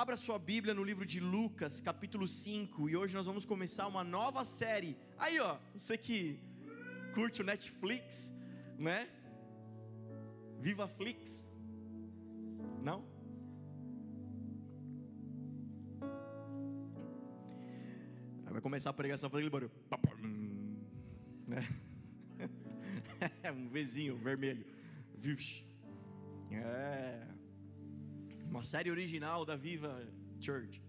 [0.00, 4.02] Abra sua Bíblia no livro de Lucas, capítulo 5, e hoje nós vamos começar uma
[4.02, 4.96] nova série.
[5.18, 6.40] Aí, ó, você que
[7.12, 8.32] curte o Netflix,
[8.78, 9.10] né?
[10.58, 11.46] Viva Flix.
[12.82, 13.04] Não?
[18.46, 19.72] Aí vai começar a pregação fazendo aquele barulho.
[21.46, 21.68] Né?
[23.42, 24.64] É um Vzinho vermelho.
[26.50, 27.29] É.
[28.50, 30.04] Uma série original da Viva
[30.40, 30.82] Church.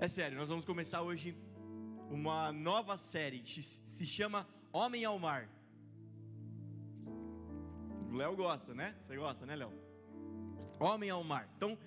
[0.00, 1.36] É sério, nós vamos começar hoje
[2.10, 3.42] uma nova série.
[3.46, 5.50] Se chama Homem ao Mar.
[8.10, 8.96] O Léo gosta, né?
[9.02, 9.70] Você gosta, né, Léo?
[10.80, 11.46] Homem ao Mar.
[11.54, 11.78] Então,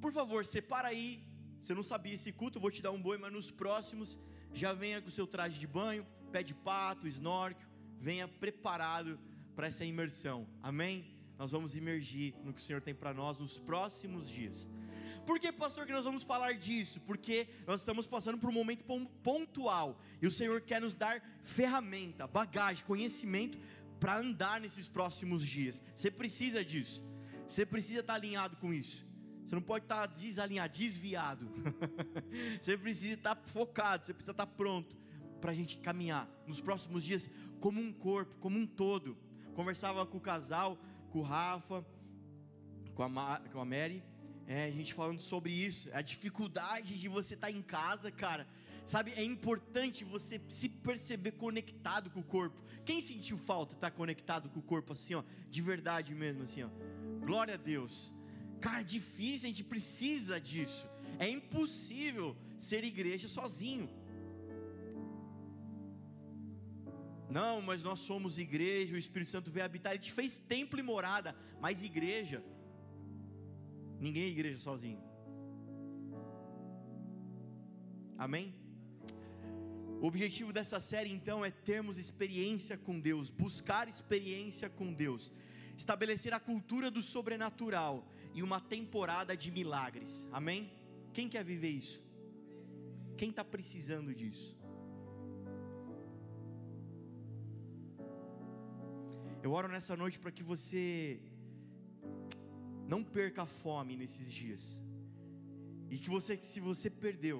[0.00, 1.22] por favor, separa aí.
[1.60, 4.18] Você não sabia esse culto, vou te dar um boi, mas nos próximos
[4.52, 9.20] já venha com o seu traje de banho, pé de pato, snorkel, venha preparado
[9.54, 10.48] para essa imersão.
[10.60, 11.15] Amém?
[11.38, 14.68] Nós vamos imergir no que o Senhor tem para nós nos próximos dias.
[15.26, 17.00] Por que, pastor, que nós vamos falar disso?
[17.00, 18.84] Porque nós estamos passando por um momento
[19.22, 23.58] pontual e o Senhor quer nos dar ferramenta, bagagem, conhecimento
[23.98, 25.82] para andar nesses próximos dias.
[25.94, 27.04] Você precisa disso.
[27.46, 29.04] Você precisa estar alinhado com isso.
[29.44, 31.48] Você não pode estar desalinhado, desviado.
[32.60, 34.96] você precisa estar focado, você precisa estar pronto
[35.40, 39.16] para a gente caminhar nos próximos dias como um corpo, como um todo.
[39.54, 40.78] Conversava com o casal,
[41.16, 41.82] com o Rafa,
[42.94, 44.02] com a, com a Mary,
[44.46, 48.46] é, a gente falando sobre isso, a dificuldade de você estar em casa, cara.
[48.84, 52.62] Sabe, é importante você se perceber conectado com o corpo.
[52.84, 56.68] Quem sentiu falta estar conectado com o corpo assim, ó, de verdade mesmo assim, ó.
[57.24, 58.12] Glória a Deus.
[58.60, 60.86] Cara, difícil, a gente precisa disso.
[61.18, 63.88] É impossível ser igreja sozinho.
[67.28, 70.82] Não, mas nós somos igreja, o Espírito Santo veio habitar, ele te fez templo e
[70.82, 72.42] morada, mas igreja.
[73.98, 75.02] Ninguém é igreja sozinho.
[78.16, 78.54] Amém?
[80.00, 85.32] O objetivo dessa série então é termos experiência com Deus, buscar experiência com Deus,
[85.76, 90.26] estabelecer a cultura do sobrenatural e uma temporada de milagres.
[90.30, 90.70] Amém?
[91.12, 92.02] Quem quer viver isso?
[93.16, 94.56] Quem está precisando disso?
[99.46, 101.20] Eu oro nessa noite para que você
[102.92, 104.64] não perca a fome nesses dias.
[105.88, 107.38] E que você, se você perdeu,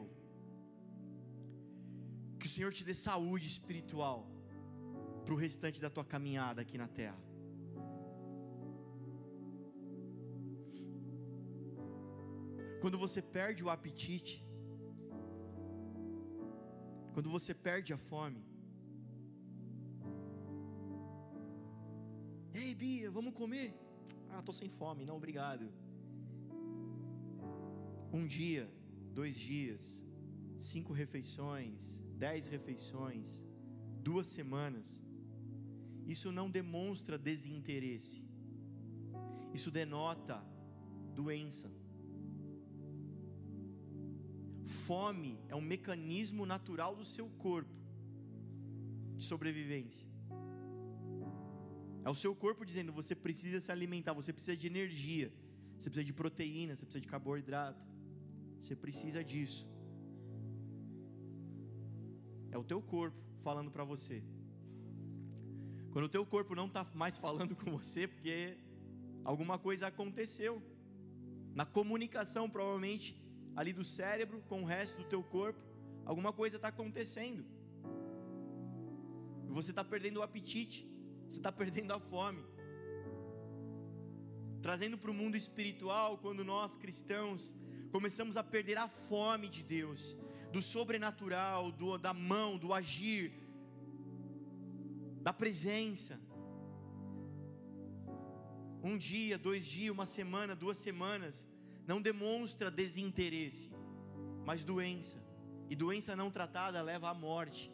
[2.39, 4.19] que o Senhor te dê saúde espiritual
[5.25, 7.21] para o restante da tua caminhada aqui na terra.
[12.83, 14.37] Quando você perde o apetite,
[17.15, 18.45] quando você perde a fome,
[22.81, 23.75] Bia, vamos comer?
[24.31, 25.67] Ah, estou sem fome, não, obrigado.
[28.13, 28.69] Um dia,
[29.15, 30.05] dois dias,
[30.59, 33.43] cinco refeições, dez refeições,
[34.03, 35.03] duas semanas.
[36.07, 38.23] Isso não demonstra desinteresse.
[39.55, 40.45] Isso denota
[41.15, 41.71] doença.
[44.87, 47.75] Fome é um mecanismo natural do seu corpo
[49.17, 50.07] de sobrevivência.
[52.07, 55.29] É o seu corpo dizendo: você precisa se alimentar, você precisa de energia,
[55.77, 57.85] você precisa de proteína, você precisa de carboidrato,
[58.61, 59.67] você precisa disso.
[62.53, 64.23] É o teu corpo falando para você.
[65.91, 68.57] Quando o teu corpo não está mais falando com você, porque
[69.25, 70.63] alguma coisa aconteceu
[71.57, 73.21] na comunicação, provavelmente
[73.57, 75.61] ali do cérebro com o resto do teu corpo,
[76.05, 77.45] alguma coisa está acontecendo.
[79.49, 80.89] E você está perdendo o apetite,
[81.29, 82.45] você está perdendo a fome.
[84.63, 87.55] Trazendo para o mundo espiritual, quando nós cristãos
[87.91, 90.17] começamos a perder a fome de Deus,
[90.53, 93.33] do sobrenatural, do, da mão, do agir,
[95.23, 96.21] da presença.
[98.83, 101.49] Um dia, dois dias, uma semana, duas semanas,
[101.87, 103.71] não demonstra desinteresse,
[104.45, 105.25] mas doença.
[105.69, 107.73] E doença não tratada leva à morte.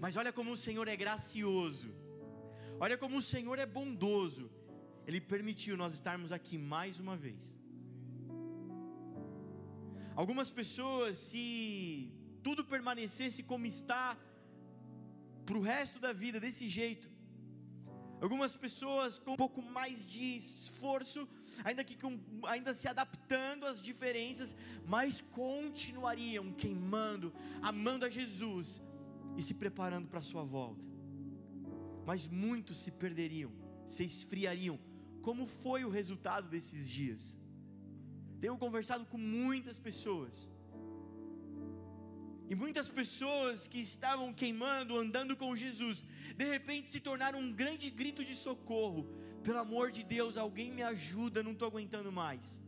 [0.00, 1.90] Mas olha como o Senhor é gracioso.
[2.84, 4.50] Olha como o Senhor é bondoso.
[5.06, 7.42] Ele permitiu nós estarmos aqui mais uma vez.
[10.14, 12.12] Algumas pessoas, se
[12.42, 14.16] tudo permanecesse como está,
[15.46, 17.08] para o resto da vida desse jeito,
[18.18, 21.28] Algumas pessoas com um pouco mais de esforço,
[21.62, 24.56] ainda que com, ainda se adaptando às diferenças,
[24.86, 28.80] mas continuariam queimando, amando a Jesus
[29.36, 30.84] e se preparando para a sua volta.
[32.04, 33.52] Mas muitos se perderiam,
[33.86, 34.78] se esfriariam,
[35.22, 37.38] como foi o resultado desses dias.
[38.40, 40.50] Tenho conversado com muitas pessoas.
[42.48, 46.04] E muitas pessoas que estavam queimando, andando com Jesus,
[46.36, 49.04] de repente se tornaram um grande grito de socorro.
[49.42, 52.60] Pelo amor de Deus, alguém me ajuda, não estou aguentando mais.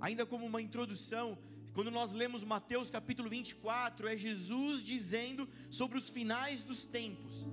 [0.00, 1.38] Ainda como uma introdução,
[1.72, 7.48] quando nós lemos Mateus capítulo 24, é Jesus dizendo sobre os finais dos tempos.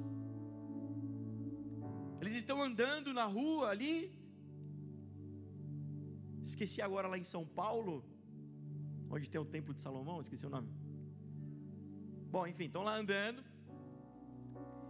[2.22, 4.12] Eles estão andando na rua ali.
[6.44, 8.04] Esqueci agora lá em São Paulo,
[9.10, 10.70] onde tem o templo de Salomão, esqueci o nome.
[12.32, 13.44] Bom, enfim, estão lá andando.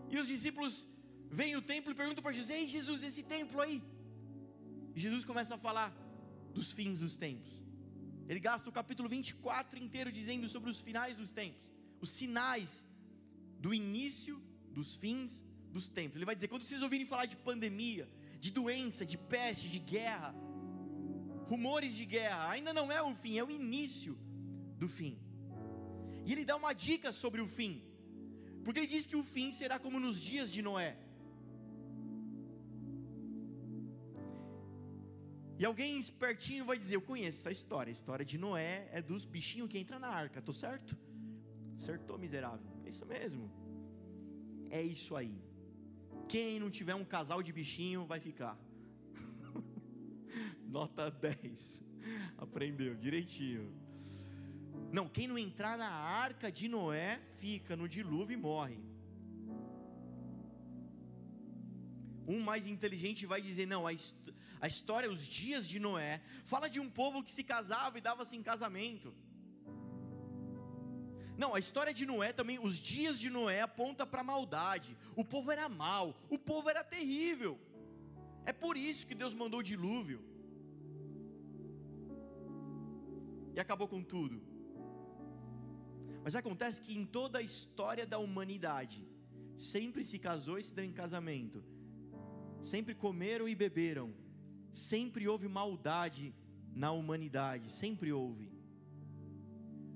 [0.09, 0.87] E os discípulos
[1.29, 3.81] vêm o templo e perguntam para Jesus: Ei, Jesus, esse templo aí?
[4.95, 5.89] E Jesus começa a falar:
[6.55, 7.51] dos fins dos tempos.
[8.29, 11.69] Ele gasta o capítulo 24 inteiro dizendo sobre os finais dos tempos,
[12.05, 12.71] os sinais
[13.65, 14.35] do início
[14.77, 15.43] dos fins
[15.75, 16.15] dos tempos.
[16.15, 18.05] Ele vai dizer: quando vocês ouvirem falar de pandemia,
[18.39, 20.33] de doença, de peste, de guerra,
[21.51, 24.17] rumores de guerra, ainda não é o fim, é o início
[24.83, 25.13] do fim.
[26.25, 27.73] E ele dá uma dica sobre o fim,
[28.63, 30.97] porque ele diz que o fim será como nos dias de Noé.
[35.57, 37.89] E alguém espertinho vai dizer: Eu conheço essa história.
[37.89, 40.97] A história de Noé é dos bichinhos que entram na arca, tô certo?
[41.77, 42.69] Acertou, miserável.
[42.85, 43.49] É isso mesmo.
[44.69, 45.37] É isso aí.
[46.27, 48.57] Quem não tiver um casal de bichinho vai ficar.
[50.67, 51.81] Nota 10.
[52.37, 53.73] Aprendeu direitinho.
[54.91, 58.79] Não, quem não entrar na arca de Noé fica no dilúvio e morre.
[62.27, 63.91] Um mais inteligente vai dizer: Não, a,
[64.61, 68.35] a história, os dias de Noé, fala de um povo que se casava e dava-se
[68.35, 69.13] em casamento.
[71.37, 74.95] Não, a história de Noé também, os dias de Noé aponta para maldade.
[75.15, 77.59] O povo era mau, o povo era terrível.
[78.45, 80.23] É por isso que Deus mandou o dilúvio.
[83.53, 84.41] E acabou com tudo.
[86.23, 89.05] Mas acontece que em toda a história da humanidade,
[89.57, 91.63] sempre se casou e se deu em casamento.
[92.61, 94.13] Sempre comeram e beberam,
[94.77, 96.33] sempre houve maldade
[96.73, 98.51] na humanidade, sempre houve.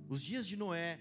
[0.07, 0.99] Os dias de Noé,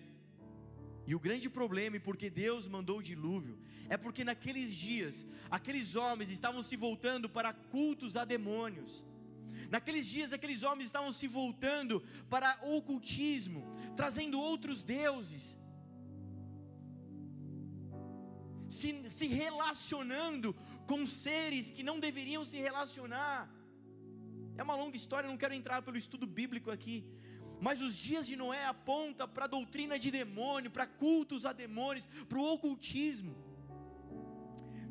[1.07, 3.59] e o grande problema, e porque Deus mandou o dilúvio,
[3.89, 9.05] é porque naqueles dias, aqueles homens estavam se voltando para cultos a demônios.
[9.71, 13.65] Naqueles dias, aqueles homens estavam se voltando para o ocultismo,
[13.97, 15.57] trazendo outros deuses,
[18.69, 20.55] se, se relacionando
[20.87, 23.49] com seres que não deveriam se relacionar.
[24.59, 26.97] É uma longa história, não quero entrar pelo estudo bíblico aqui.
[27.67, 32.07] Mas os dias de Noé aponta para a doutrina de demônio, para cultos a demônios,
[32.29, 33.35] para o ocultismo.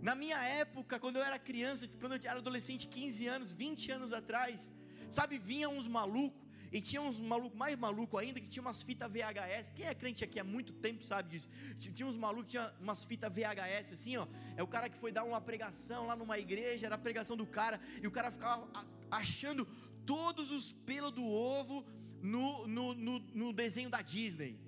[0.02, 4.14] Na minha época, quando eu era criança, quando eu era adolescente, 15 anos, 20 anos
[4.14, 4.70] atrás,
[5.10, 9.10] sabe, vinham uns malucos, e tinha uns malucos, mais maluco ainda, que tinha umas fitas
[9.12, 9.72] VHS.
[9.76, 11.48] Quem é crente aqui há muito tempo sabe disso.
[11.80, 14.28] Tinha uns malucos tinha umas fitas VHS assim, ó.
[14.56, 17.46] É o cara que foi dar uma pregação lá numa igreja, era a pregação do
[17.46, 18.68] cara, e o cara ficava
[19.10, 19.66] achando
[20.06, 21.86] todos os pelos do ovo
[22.22, 24.60] no, no, no, no desenho da Disney.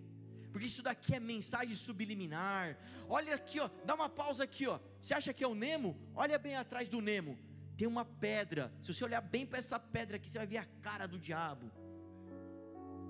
[0.52, 2.78] Porque isso daqui é mensagem subliminar.
[3.08, 4.80] Olha aqui, ó, dá uma pausa aqui, ó.
[5.00, 5.96] Você acha que é o Nemo?
[6.16, 7.38] Olha bem atrás do Nemo.
[7.78, 8.74] Tem uma pedra.
[8.82, 11.72] Se você olhar bem para essa pedra aqui, você vai ver a cara do diabo.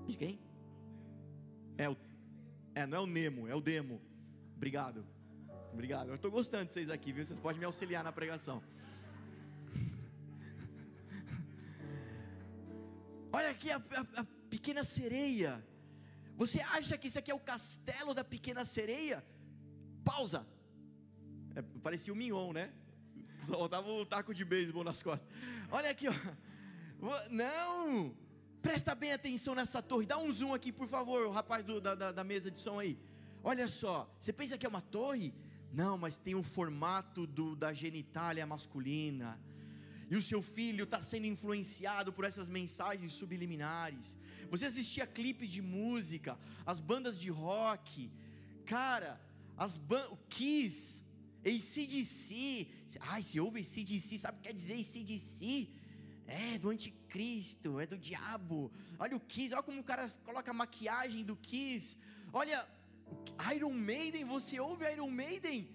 [0.06, 0.38] De quem?
[1.78, 1.96] É, o,
[2.74, 4.00] é, não é o Nemo, é o Demo.
[4.54, 5.04] Obrigado.
[5.72, 6.08] Obrigado.
[6.08, 7.24] Eu estou gostando de vocês aqui, viu?
[7.24, 8.62] Vocês podem me auxiliar na pregação.
[13.32, 15.64] Olha aqui a, a, a pequena sereia.
[16.36, 19.24] Você acha que isso aqui é o castelo da pequena sereia?
[20.04, 20.46] Pausa.
[21.54, 22.72] É, parecia o Mignon, né?
[23.40, 25.28] Só faltava o taco de beisebol nas costas.
[25.70, 26.14] Olha aqui, ó.
[27.30, 28.14] Não!
[28.60, 30.06] Presta bem atenção nessa torre.
[30.06, 32.78] Dá um zoom aqui, por favor, o rapaz do, da, da, da mesa de som
[32.78, 32.98] aí.
[33.42, 34.12] Olha só.
[34.18, 35.32] Você pensa que é uma torre?
[35.72, 39.40] Não, mas tem o formato do, da genitália masculina.
[40.10, 44.16] E o seu filho está sendo influenciado por essas mensagens subliminares.
[44.50, 46.36] Você assistia clipes de música,
[46.66, 48.10] as bandas de rock.
[48.66, 49.20] Cara,
[49.56, 50.10] as bandas.
[50.10, 51.00] O Kiss,
[51.44, 52.66] ACDC.
[53.12, 55.70] Ai, se ouve ACDC, sabe o que quer dizer ACDC?
[56.26, 58.72] É do anticristo, é do diabo.
[58.98, 61.96] Olha o Kiss, olha como o cara coloca a maquiagem do Kiss.
[62.32, 62.66] Olha,
[63.54, 65.68] Iron Maiden, você ouve Iron Maiden?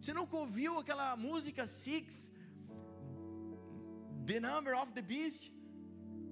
[0.00, 2.30] Você nunca ouviu aquela música Six?
[4.30, 5.52] The Number of the Beast?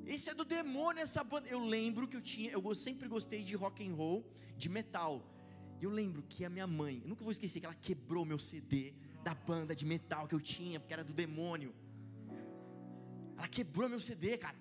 [0.06, 1.48] Isso é do demônio essa banda.
[1.48, 4.20] Eu lembro que eu tinha, eu sempre gostei de rock and roll,
[4.56, 5.14] de metal.
[5.84, 8.94] Eu lembro que a minha mãe, eu nunca vou esquecer que ela quebrou meu CD
[9.24, 11.74] da banda de metal que eu tinha, porque era do demônio.
[13.36, 14.56] Ela quebrou meu CD, cara.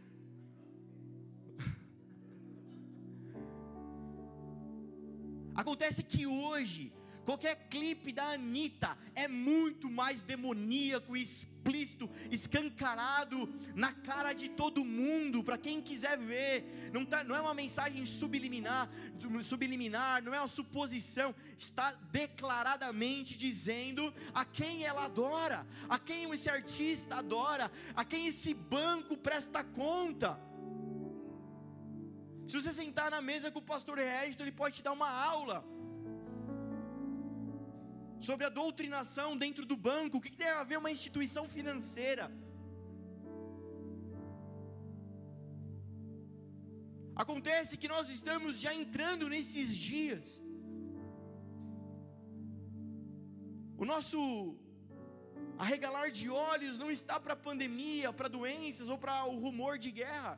[5.61, 6.91] Acontece que hoje
[7.27, 15.43] Qualquer clipe da Anitta é muito mais demoníaco, explícito, escancarado na cara de todo mundo,
[15.43, 16.89] para quem quiser ver.
[16.93, 18.89] Não, tá, não é uma mensagem subliminar,
[19.43, 26.49] subliminar, não é uma suposição, está declaradamente dizendo a quem ela adora, a quem esse
[26.49, 30.39] artista adora, a quem esse banco presta conta.
[32.47, 35.75] Se você sentar na mesa com o pastor Regis, ele pode te dar uma aula
[38.21, 42.31] sobre a doutrinação dentro do banco, o que tem a ver uma instituição financeira.
[47.23, 50.41] Acontece que nós estamos já entrando nesses dias.
[53.81, 54.19] O nosso
[55.57, 60.33] arregalar de olhos não está para pandemia, para doenças ou para o rumor de guerra.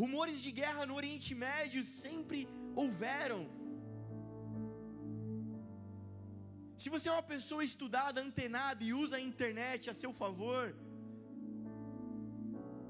[0.00, 2.48] Rumores de guerra no Oriente Médio sempre
[2.82, 3.59] houveram.
[6.82, 10.62] Se você é uma pessoa estudada, antenada e usa a internet a seu favor,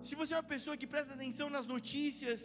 [0.08, 2.40] se você é uma pessoa que presta atenção nas notícias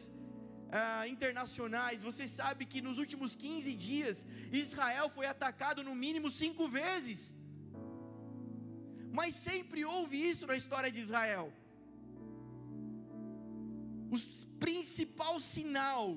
[0.80, 4.26] ah, internacionais, você sabe que nos últimos 15 dias
[4.64, 7.20] Israel foi atacado no mínimo cinco vezes.
[9.20, 11.48] Mas sempre houve isso na história de Israel.
[14.16, 14.18] O
[14.66, 16.08] principal sinal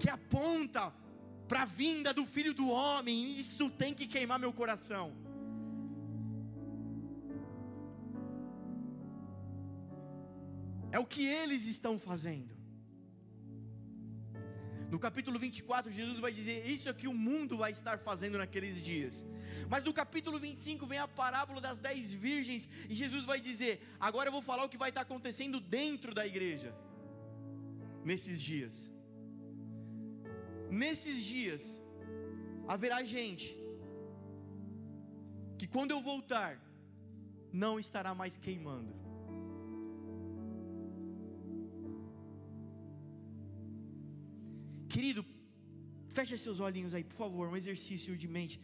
[0.00, 0.84] que aponta
[1.52, 5.12] para a vinda do filho do homem, isso tem que queimar meu coração.
[10.90, 12.54] É o que eles estão fazendo.
[14.90, 18.82] No capítulo 24, Jesus vai dizer: Isso é que o mundo vai estar fazendo naqueles
[18.82, 19.22] dias.
[19.68, 24.28] Mas no capítulo 25 vem a parábola das dez virgens, e Jesus vai dizer: Agora
[24.28, 26.74] eu vou falar o que vai estar acontecendo dentro da igreja,
[28.02, 28.91] nesses dias.
[30.80, 31.62] Nesses dias,
[32.72, 33.48] haverá gente
[35.58, 36.52] que quando eu voltar,
[37.64, 38.92] não estará mais queimando.
[44.94, 45.22] Querido,
[46.16, 48.56] feche seus olhinhos aí, por favor, um exercício de mente.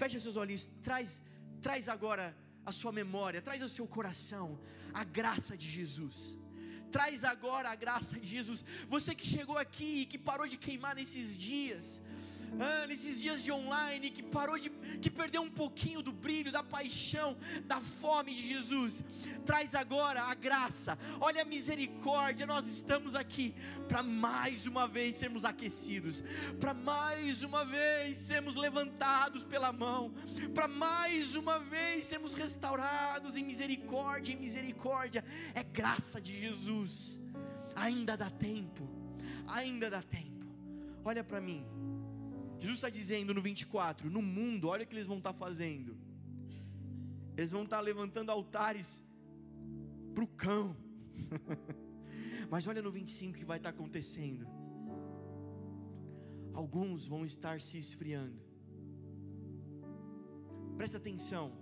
[0.00, 1.20] Feche seus olhinhos, traz,
[1.66, 2.26] traz agora
[2.64, 4.46] a sua memória, traz ao seu coração
[5.00, 6.18] a graça de Jesus
[6.90, 8.64] traz agora a graça de Jesus.
[8.88, 12.00] Você que chegou aqui e que parou de queimar nesses dias,
[12.58, 14.70] ah, nesses dias de online, que parou de,
[15.02, 19.04] que perdeu um pouquinho do brilho, da paixão, da fome de Jesus,
[19.44, 22.46] traz agora a graça, olha a misericórdia.
[22.46, 23.54] Nós estamos aqui
[23.86, 26.22] para mais uma vez sermos aquecidos,
[26.58, 30.12] para mais uma vez sermos levantados pela mão,
[30.54, 35.24] para mais uma vez sermos restaurados em misericórdia, em misericórdia.
[35.54, 36.77] É graça de Jesus.
[37.74, 38.88] Ainda dá tempo,
[39.46, 40.46] ainda dá tempo.
[41.04, 41.64] Olha para mim.
[42.58, 45.96] Jesus está dizendo no 24: no mundo, olha o que eles vão estar tá fazendo.
[47.36, 49.02] Eles vão estar tá levantando altares
[50.14, 50.76] para o cão.
[52.50, 54.46] Mas olha no 25 o que vai estar tá acontecendo.
[56.52, 58.40] Alguns vão estar se esfriando.
[60.76, 61.52] Presta atenção.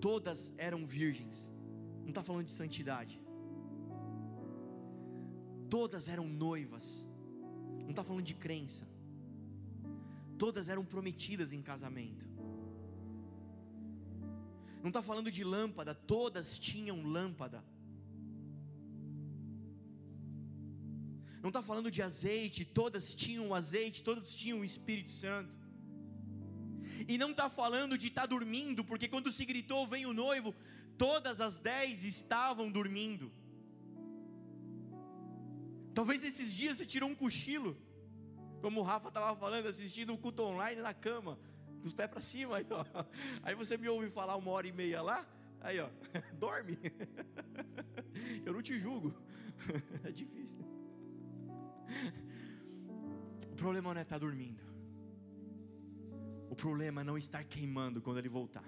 [0.00, 1.50] Todas eram virgens.
[2.02, 3.22] Não está falando de santidade.
[5.70, 7.06] Todas eram noivas.
[7.82, 8.86] Não está falando de crença
[10.42, 12.26] todas eram prometidas em casamento.
[14.82, 17.62] Não está falando de lâmpada, todas tinham lâmpada.
[21.42, 25.54] Não está falando de azeite, todas tinham azeite, todos tinham o Espírito Santo.
[27.06, 30.54] E não está falando de estar tá dormindo, porque quando se gritou vem o noivo,
[30.96, 33.30] todas as dez estavam dormindo.
[35.94, 37.76] Talvez nesses dias você tirou um cochilo.
[38.60, 41.38] Como o Rafa estava falando, assistindo o culto online na cama,
[41.80, 42.56] com os pés para cima.
[42.56, 42.84] Aí, ó.
[43.42, 45.26] aí você me ouve falar uma hora e meia lá,
[45.60, 45.88] aí ó,
[46.38, 46.78] dorme.
[48.44, 49.14] Eu não te julgo.
[50.04, 50.64] É difícil.
[53.52, 54.62] O problema não é estar tá dormindo.
[56.48, 58.64] O problema é não estar queimando quando ele voltar.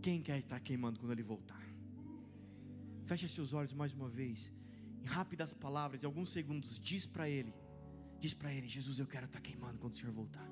[0.00, 1.69] Quem quer estar queimando quando ele voltar?
[3.10, 4.52] Feche seus olhos mais uma vez
[5.02, 7.52] em rápidas palavras, em alguns segundos, diz para ele:
[8.20, 10.48] Diz para ele, Jesus, eu quero estar tá queimando quando o Senhor voltar.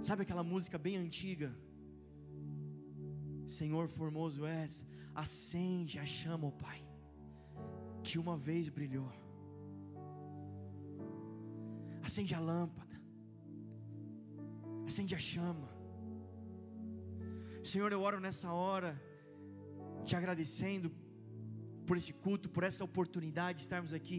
[0.00, 1.48] Sabe aquela música bem antiga?
[3.48, 6.80] Senhor formoso és, acende a chama, ó Pai.
[8.04, 9.10] que uma vez brilhou.
[12.04, 13.00] Acende a lâmpada,
[14.86, 15.68] acende a chama.
[17.64, 18.92] Senhor, eu oro nessa hora,
[20.04, 20.88] te agradecendo
[21.86, 24.18] por esse culto, por essa oportunidade de estarmos aqui,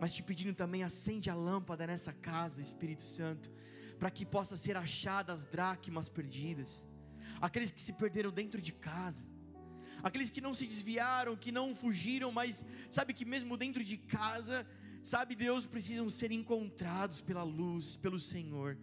[0.00, 3.50] mas te pedindo também, acende a lâmpada nessa casa, Espírito Santo,
[3.98, 6.84] para que possa ser achadas as dracmas perdidas,
[7.40, 9.24] aqueles que se perderam dentro de casa,
[10.02, 14.66] aqueles que não se desviaram, que não fugiram, mas sabe que mesmo dentro de casa,
[15.02, 18.76] sabe Deus, precisam ser encontrados pela luz, pelo Senhor.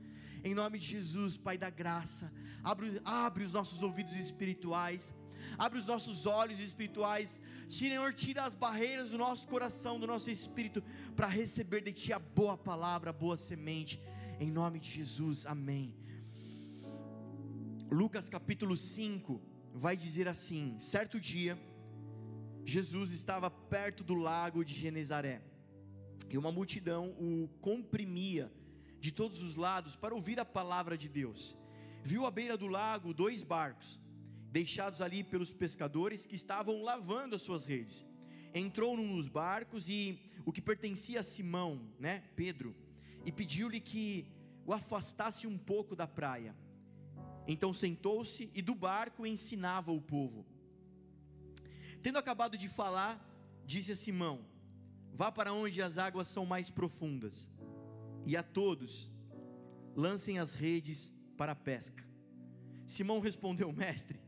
[0.43, 2.31] Em nome de Jesus, Pai da graça,
[2.63, 5.13] abre, abre os nossos ouvidos espirituais,
[5.57, 10.83] abre os nossos olhos espirituais, Senhor, tira as barreiras do nosso coração, do nosso espírito,
[11.15, 14.01] para receber de Ti a boa palavra, a boa semente,
[14.39, 15.95] em nome de Jesus, amém.
[17.91, 19.41] Lucas capítulo 5
[19.73, 21.59] vai dizer assim: certo dia,
[22.65, 25.41] Jesus estava perto do lago de Genezaré,
[26.29, 28.51] e uma multidão o comprimia
[28.99, 31.57] de todos os lados para ouvir a palavra de Deus.
[32.03, 33.99] Viu à beira do lago dois barcos,
[34.53, 38.05] deixados ali pelos pescadores que estavam lavando as suas redes.
[38.53, 42.75] Entrou num dos barcos e o que pertencia a Simão, né, Pedro,
[43.25, 44.27] e pediu-lhe que
[44.63, 46.55] o afastasse um pouco da praia.
[47.47, 50.45] Então sentou-se e do barco ensinava o povo.
[52.03, 53.13] Tendo acabado de falar,
[53.65, 54.45] disse a Simão:
[55.11, 57.49] Vá para onde as águas são mais profundas
[58.23, 59.11] e a todos
[59.95, 62.03] lancem as redes para a pesca.
[62.85, 64.19] Simão respondeu: Mestre,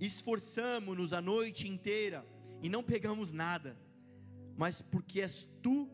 [0.00, 2.26] esforçamo-nos a noite inteira
[2.62, 3.76] e não pegamos nada,
[4.56, 5.90] mas porque és tu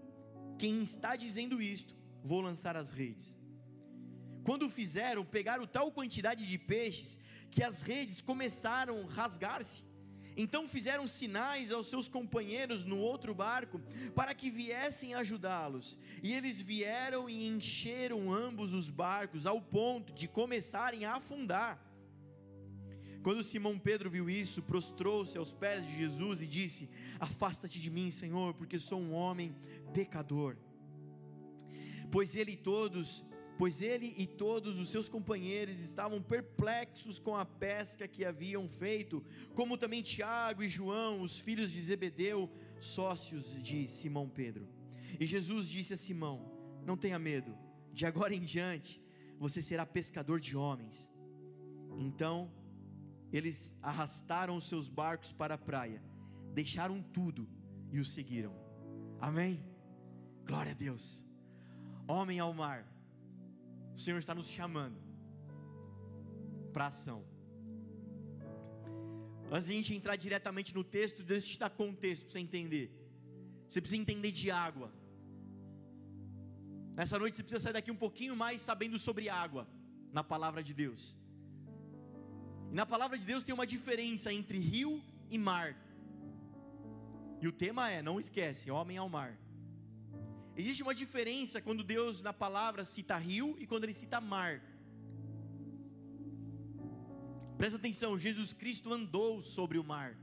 [0.58, 3.36] quem está dizendo isto, vou lançar as redes.
[4.44, 7.18] Quando fizeram, pegaram tal quantidade de peixes
[7.50, 9.84] que as redes começaram a rasgar-se.
[10.36, 13.80] Então fizeram sinais aos seus companheiros no outro barco
[14.14, 15.98] para que viessem ajudá-los.
[16.22, 21.89] E eles vieram e encheram ambos os barcos ao ponto de começarem a afundar.
[23.22, 28.10] Quando Simão Pedro viu isso, prostrou-se aos pés de Jesus e disse: Afasta-te de mim,
[28.10, 29.54] Senhor, porque sou um homem
[29.92, 30.56] pecador.
[32.10, 33.24] Pois ele e todos
[33.60, 39.22] pois ele e todos os seus companheiros estavam perplexos com a pesca que haviam feito,
[39.54, 44.66] como também Tiago e João, os filhos de Zebedeu, sócios de Simão Pedro.
[45.20, 46.50] E Jesus disse a Simão:
[46.86, 47.54] Não tenha medo,
[47.92, 48.98] de agora em diante
[49.38, 51.12] você será pescador de homens.
[51.98, 52.50] Então,
[53.32, 56.02] eles arrastaram os seus barcos para a praia,
[56.52, 57.48] deixaram tudo
[57.90, 58.54] e o seguiram.
[59.20, 59.62] Amém?
[60.44, 61.24] Glória a Deus.
[62.08, 62.90] Homem ao mar
[63.94, 64.98] o Senhor está nos chamando
[66.72, 67.24] para ação.
[69.50, 72.38] Antes de a gente entrar diretamente no texto, deixa eu te dar contexto para você
[72.38, 72.86] entender.
[73.68, 74.92] Você precisa entender de água.
[76.94, 79.68] Nessa noite você precisa sair daqui um pouquinho mais sabendo sobre água
[80.12, 81.16] na palavra de Deus.
[82.70, 85.76] E na palavra de Deus tem uma diferença entre rio e mar.
[87.40, 89.36] E o tema é, não esquece, homem ao mar.
[90.56, 94.62] Existe uma diferença quando Deus na palavra cita rio e quando ele cita mar.
[97.56, 100.16] Presta atenção, Jesus Cristo andou sobre o mar,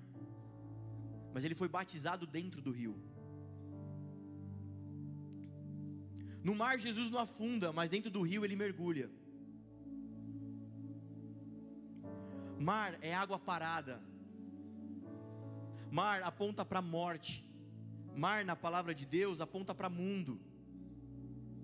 [1.33, 2.95] mas ele foi batizado dentro do rio.
[6.43, 9.09] No mar Jesus não afunda, mas dentro do rio ele mergulha.
[12.59, 14.01] Mar é água parada.
[15.91, 17.45] Mar aponta para morte.
[18.15, 20.39] Mar na palavra de Deus aponta para mundo,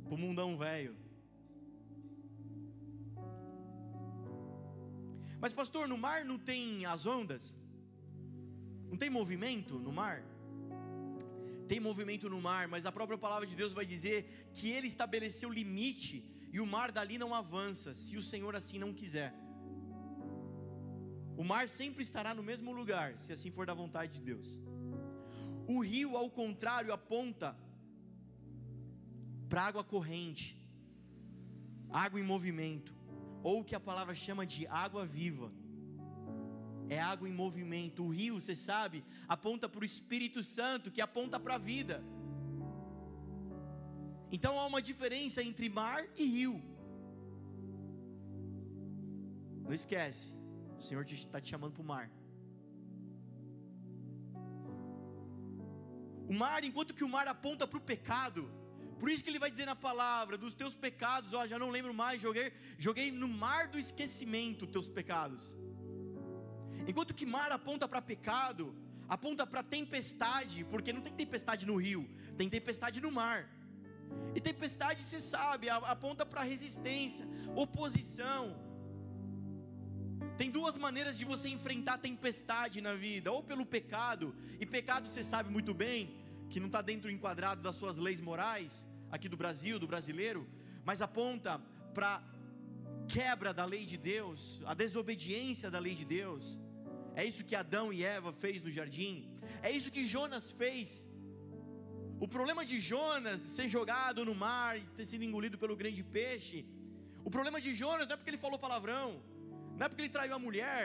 [0.04, 0.96] para o mundão velho.
[5.42, 7.60] Mas, pastor, no mar não tem as ondas?
[8.90, 10.24] Não tem movimento no mar?
[11.68, 15.50] Tem movimento no mar, mas a própria palavra de Deus vai dizer que ele estabeleceu
[15.50, 19.34] limite e o mar dali não avança, se o Senhor assim não quiser.
[21.44, 24.50] O mar sempre estará no mesmo lugar, se assim for da vontade de Deus.
[25.68, 27.50] O rio, ao contrário, aponta
[29.50, 30.46] para água corrente,
[32.04, 32.96] água em movimento,
[33.50, 35.52] ou o que a palavra chama de água viva.
[36.88, 38.06] É água em movimento.
[38.06, 42.02] O rio, você sabe, aponta para o Espírito Santo, que aponta para a vida.
[44.32, 46.56] Então há uma diferença entre mar e rio.
[49.66, 50.32] Não esquece,
[50.84, 52.06] o Senhor está te chamando para o mar.
[56.32, 58.42] O mar, enquanto que o mar aponta para o pecado,
[59.00, 61.94] por isso que ele vai dizer na palavra: dos teus pecados, ó, já não lembro
[61.94, 65.44] mais, joguei, joguei no mar do esquecimento teus pecados.
[66.92, 68.66] Enquanto que mar aponta para pecado,
[69.08, 72.04] aponta para tempestade, porque não tem tempestade no rio,
[72.38, 73.40] tem tempestade no mar.
[74.36, 78.44] E tempestade, você sabe, aponta para resistência, oposição.
[80.38, 85.24] Tem duas maneiras de você enfrentar tempestade na vida: ou pelo pecado, e pecado você
[85.24, 86.16] sabe muito bem,
[86.50, 90.48] que não está dentro do enquadrado das suas leis morais, aqui do Brasil, do brasileiro,
[90.84, 91.62] mas aponta
[91.94, 92.24] para
[93.08, 96.60] quebra da lei de Deus, a desobediência da lei de Deus.
[97.16, 99.30] É isso que Adão e Eva fez no jardim.
[99.62, 101.08] É isso que Jonas fez.
[102.20, 106.04] O problema de Jonas de ser jogado no mar e ter sido engolido pelo grande
[106.04, 106.66] peixe.
[107.24, 109.22] O problema de Jonas não é porque ele falou palavrão,
[109.78, 110.84] não é porque ele traiu a mulher.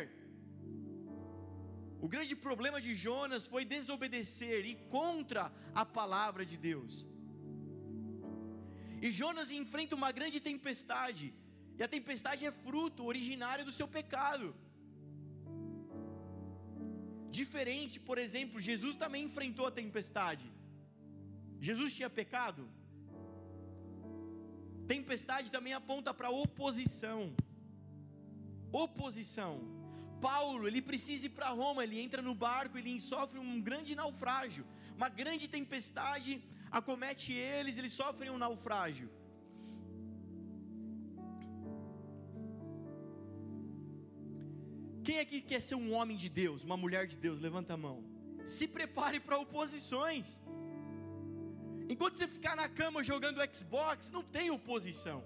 [2.07, 5.45] O grande problema de Jonas foi desobedecer e contra
[5.83, 6.95] a palavra de Deus.
[9.05, 11.27] E Jonas enfrenta uma grande tempestade,
[11.79, 14.47] e a tempestade é fruto originário do seu pecado.
[17.41, 20.47] Diferente, por exemplo, Jesus também enfrentou a tempestade.
[21.69, 22.63] Jesus tinha pecado.
[24.95, 27.21] Tempestade também aponta para oposição.
[28.73, 29.61] Oposição.
[30.21, 34.65] Paulo, ele precisa ir para Roma, ele entra no barco, ele sofre um grande naufrágio,
[34.97, 39.09] uma grande tempestade acomete eles, eles sofrem um naufrágio.
[45.05, 47.41] Quem aqui quer ser um homem de Deus, uma mulher de Deus?
[47.41, 48.05] Levanta a mão.
[48.47, 50.41] Se prepare para oposições.
[51.89, 55.25] Enquanto você ficar na cama jogando Xbox, não tem oposição.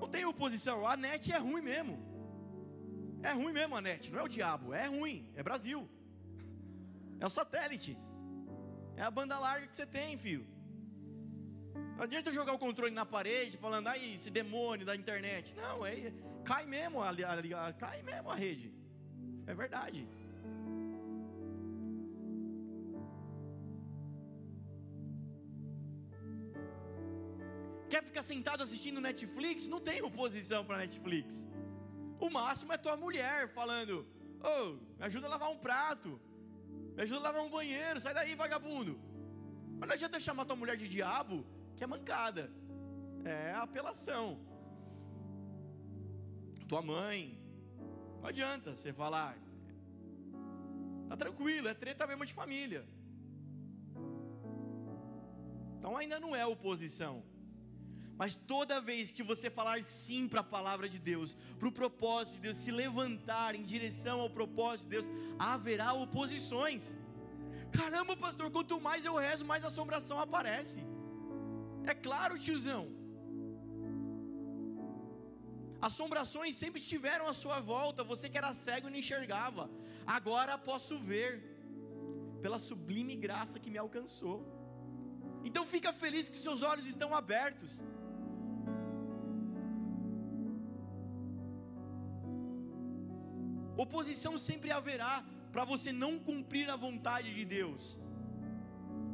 [0.00, 0.86] Não tem oposição.
[0.86, 1.96] A net é ruim mesmo.
[3.22, 5.88] É ruim mesmo a net, não é o diabo, é ruim, é Brasil.
[7.18, 7.98] É o satélite.
[8.94, 10.46] É a banda larga que você tem, filho.
[11.96, 15.54] Não adianta jogar o controle na parede falando, aí, esse demônio da internet.
[15.54, 16.12] Não, é,
[16.44, 18.70] cai mesmo, a, a, a, cai mesmo a rede.
[19.46, 20.06] É verdade.
[27.88, 29.68] Quer ficar sentado assistindo Netflix?
[29.68, 31.46] Não tem oposição para Netflix.
[32.18, 34.06] O máximo é tua mulher falando:
[34.40, 36.20] Ô, oh, me ajuda a lavar um prato,
[36.96, 38.98] me ajuda a lavar um banheiro, sai daí, vagabundo.
[39.78, 41.44] Mas não adianta chamar tua mulher de diabo,
[41.76, 42.50] que é mancada,
[43.24, 44.40] é apelação
[46.66, 47.38] tua mãe.
[48.20, 49.36] Não adianta você falar.
[51.08, 52.84] Tá tranquilo, é treta mesmo de família.
[55.78, 57.22] Então ainda não é oposição.
[58.20, 62.34] Mas toda vez que você falar sim para a palavra de Deus, para o propósito
[62.34, 66.98] de Deus, se levantar em direção ao propósito de Deus, haverá oposições.
[67.70, 70.80] Caramba, pastor, quanto mais eu rezo, mais assombração aparece.
[71.84, 72.84] É claro, tiozão.
[75.88, 79.70] Assombrações sempre estiveram à sua volta, você que era cego e não enxergava,
[80.06, 81.30] agora posso ver,
[82.40, 84.38] pela sublime graça que me alcançou.
[85.44, 87.80] Então fica feliz que seus olhos estão abertos.
[94.26, 97.98] Oposição sempre haverá para você não cumprir a vontade de Deus.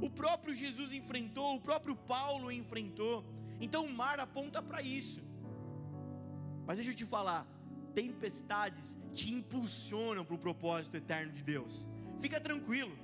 [0.01, 3.25] O próprio Jesus enfrentou, o próprio Paulo enfrentou.
[3.61, 5.21] Então o mar aponta para isso.
[6.67, 7.47] Mas deixa eu te falar,
[7.95, 11.87] tempestades te impulsionam para o propósito eterno de Deus.
[12.19, 12.97] Fica tranquilo.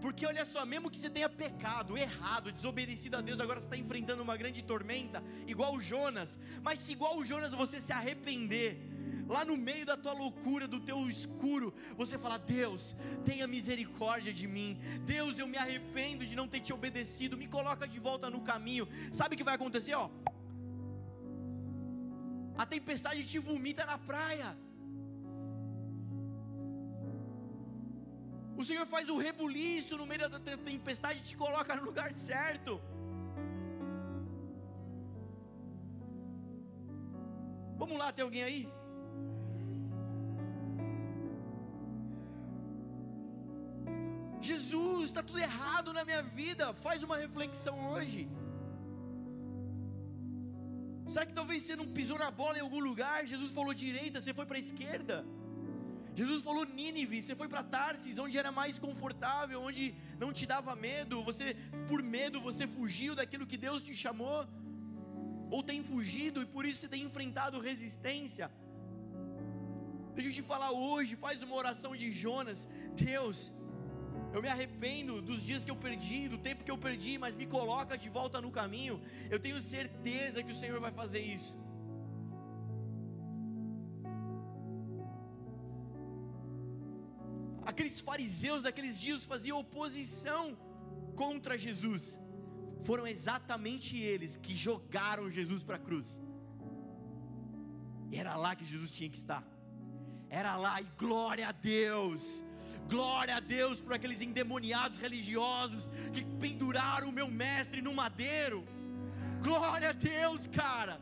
[0.00, 3.76] Porque olha só, mesmo que você tenha pecado, errado, desobedecido a Deus, agora você está
[3.76, 6.38] enfrentando uma grande tormenta, igual o Jonas.
[6.62, 8.89] Mas se igual o Jonas você se arrepender,
[9.34, 14.46] lá no meio da tua loucura, do teu escuro, você fala: Deus, tenha misericórdia de
[14.56, 14.70] mim.
[15.14, 17.38] Deus, eu me arrependo de não ter te obedecido.
[17.42, 18.88] Me coloca de volta no caminho.
[19.12, 19.94] Sabe o que vai acontecer?
[19.94, 20.10] Ó,
[22.62, 24.50] a tempestade te vomita na praia.
[28.60, 32.72] O Senhor faz o rebuliço no meio da tempestade e te coloca no lugar certo.
[37.78, 38.79] Vamos lá, tem alguém aí?
[44.40, 46.72] Jesus, está tudo errado na minha vida.
[46.86, 48.28] Faz uma reflexão hoje.
[51.12, 53.26] Será que talvez você não pisou na bola em algum lugar?
[53.26, 55.16] Jesus falou direita, você foi para a esquerda.
[56.14, 60.74] Jesus falou Nínive, você foi para Tarsis, onde era mais confortável, onde não te dava
[60.76, 61.22] medo.
[61.28, 61.56] Você,
[61.88, 64.46] por medo, você fugiu daquilo que Deus te chamou,
[65.50, 68.50] ou tem fugido e por isso você tem enfrentado resistência.
[70.14, 72.66] Deixa eu te falar hoje, faz uma oração de Jonas.
[72.94, 73.52] Deus,
[74.32, 77.46] eu me arrependo dos dias que eu perdi, do tempo que eu perdi, mas me
[77.46, 79.00] coloca de volta no caminho.
[79.28, 81.54] Eu tenho certeza que o Senhor vai fazer isso.
[87.70, 90.44] aqueles fariseus daqueles dias faziam oposição
[91.22, 92.18] contra Jesus,
[92.88, 96.20] foram exatamente eles que jogaram Jesus para a cruz.
[98.10, 99.44] E era lá que Jesus tinha que estar.
[100.28, 102.44] Era lá, e glória a Deus.
[102.88, 108.66] Glória a Deus por aqueles endemoniados religiosos que penduraram o meu mestre no madeiro.
[109.42, 111.00] Glória a Deus, cara.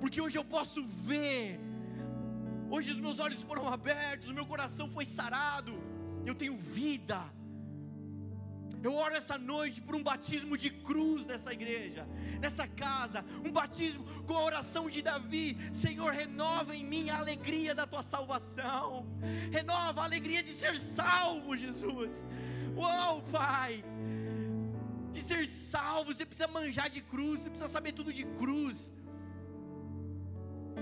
[0.00, 1.60] Porque hoje eu posso ver.
[2.70, 5.74] Hoje os meus olhos foram abertos, o meu coração foi sarado.
[6.26, 7.20] Eu tenho vida.
[8.82, 12.06] Eu oro essa noite por um batismo de cruz nessa igreja,
[12.40, 15.56] nessa casa, um batismo com a oração de Davi.
[15.72, 19.06] Senhor, renova em mim a alegria da tua salvação,
[19.50, 22.24] renova a alegria de ser salvo, Jesus.
[22.76, 23.84] Uou, Pai,
[25.12, 28.92] de ser salvo, você precisa manjar de cruz, você precisa saber tudo de cruz.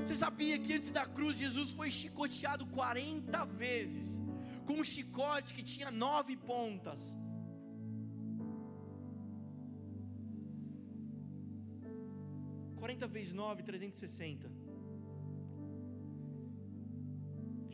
[0.04, 4.20] Você sabia que antes da cruz Jesus foi chicoteado 40 vezes,
[4.66, 7.16] com um chicote que tinha nove pontas.
[12.76, 14.50] 40 vezes 9, 360.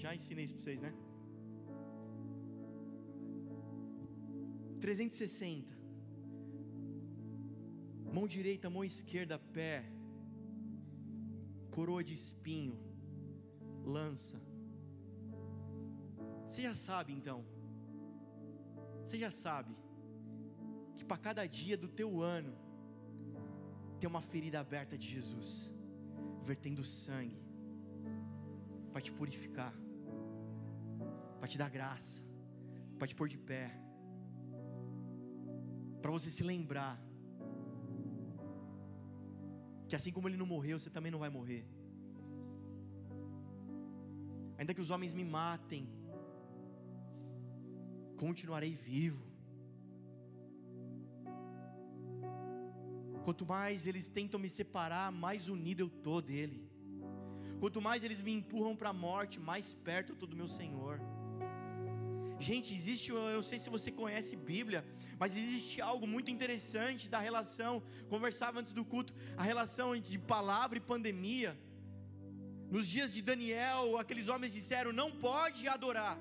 [0.03, 0.93] Já ensinei isso para vocês, né?
[4.81, 5.77] 360.
[8.13, 9.85] Mão direita, mão esquerda, pé.
[11.71, 12.77] Coroa de espinho.
[13.85, 14.41] Lança.
[16.47, 17.41] Você já sabe então.
[19.03, 19.75] Você já sabe
[20.97, 22.53] que para cada dia do teu ano
[24.03, 25.49] tem uma ferida aberta de Jesus,
[26.43, 27.41] vertendo sangue,
[28.91, 29.73] para te purificar,
[31.39, 32.21] para te dar graça,
[32.99, 33.81] para te pôr de pé,
[36.01, 37.01] para você se lembrar
[39.87, 41.65] que assim como ele não morreu, você também não vai morrer.
[44.59, 45.89] Ainda que os homens me matem,
[48.17, 49.32] continuarei vivo.
[53.25, 56.61] Quanto mais eles tentam me separar, mais unido eu estou dele.
[57.61, 61.01] Quanto mais eles me empurram para a morte, mais perto eu estou do meu Senhor.
[62.47, 64.85] Gente, existe, eu não sei se você conhece Bíblia,
[65.17, 67.81] mas existe algo muito interessante da relação.
[68.09, 71.57] Conversava antes do culto, a relação de palavra e pandemia.
[72.69, 76.19] Nos dias de Daniel, aqueles homens disseram: não pode adorar.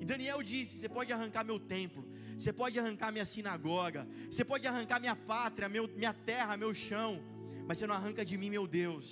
[0.00, 2.04] E Daniel disse: Você pode arrancar meu templo,
[2.38, 7.20] você pode arrancar minha sinagoga, você pode arrancar minha pátria, meu, minha terra, meu chão,
[7.66, 9.06] mas você não arranca de mim, meu Deus.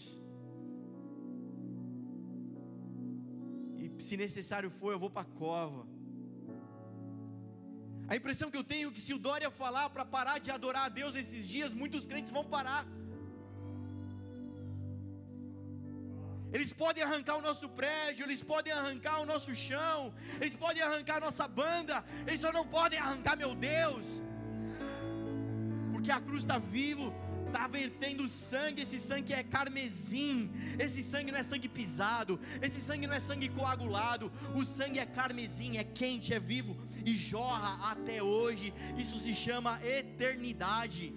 [3.77, 5.83] E se necessário for, eu vou para a cova.
[8.09, 10.85] A impressão que eu tenho é que se o Dória falar para parar de adorar
[10.85, 12.87] a Deus nesses dias, muitos crentes vão parar.
[16.57, 21.17] Eles podem arrancar o nosso prédio, eles podem arrancar o nosso chão, eles podem arrancar
[21.19, 24.23] a nossa banda, eles só não podem arrancar meu Deus,
[25.93, 27.13] porque a cruz está vivo,
[27.47, 33.07] está vertendo sangue, esse sangue é carmesim, esse sangue não é sangue pisado, esse sangue
[33.07, 38.23] não é sangue coagulado, o sangue é carmesim, é quente, é vivo e jorra até
[38.23, 41.15] hoje, isso se chama eternidade.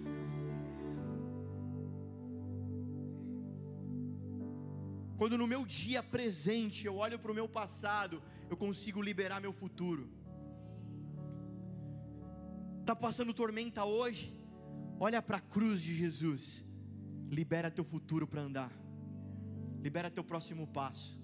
[5.20, 9.52] Quando no meu dia presente eu olho para o meu passado, eu consigo liberar meu
[9.52, 10.04] futuro.
[12.80, 14.32] Está passando tormenta hoje?
[14.98, 16.64] Olha para a cruz de Jesus.
[17.28, 18.72] Libera teu futuro para andar.
[19.82, 21.20] Libera teu próximo passo.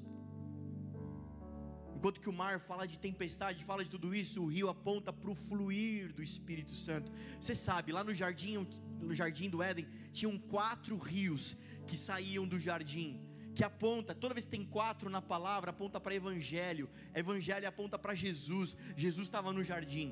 [1.95, 5.31] Enquanto que o mar fala de tempestade, fala de tudo isso, o rio aponta para
[5.31, 7.11] o fluir do Espírito Santo.
[7.41, 8.69] Você sabe, lá no jardim,
[9.01, 11.57] no jardim do Éden, tinham quatro rios
[11.87, 13.11] que saíam do jardim
[13.57, 16.91] que aponta, toda vez que tem quatro na palavra, aponta para evangelho.
[17.15, 18.77] Evangelho aponta para Jesus.
[18.95, 20.09] Jesus estava no jardim.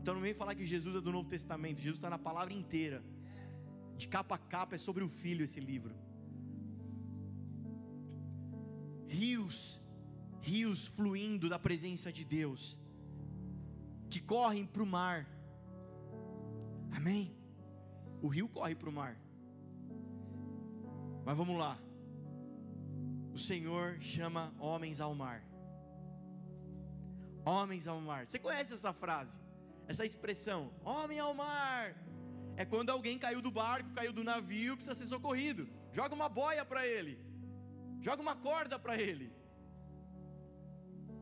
[0.00, 1.78] Então não vem falar que Jesus é do Novo Testamento.
[1.78, 3.02] Jesus está na palavra inteira.
[3.96, 5.92] De capa a capa é sobre o Filho esse livro.
[9.08, 9.80] Rios,
[10.40, 12.78] rios fluindo da presença de Deus,
[14.08, 15.28] que correm para o mar.
[16.92, 17.36] Amém?
[18.22, 19.20] O rio corre para o mar.
[21.24, 21.85] Mas vamos lá
[23.36, 25.40] o Senhor chama homens ao mar.
[27.44, 28.22] Homens ao mar.
[28.26, 29.38] Você conhece essa frase?
[29.86, 31.94] Essa expressão, homem ao mar.
[32.56, 35.68] É quando alguém caiu do barco, caiu do navio, precisa ser socorrido.
[35.92, 37.14] Joga uma boia para ele.
[38.00, 39.30] Joga uma corda para ele.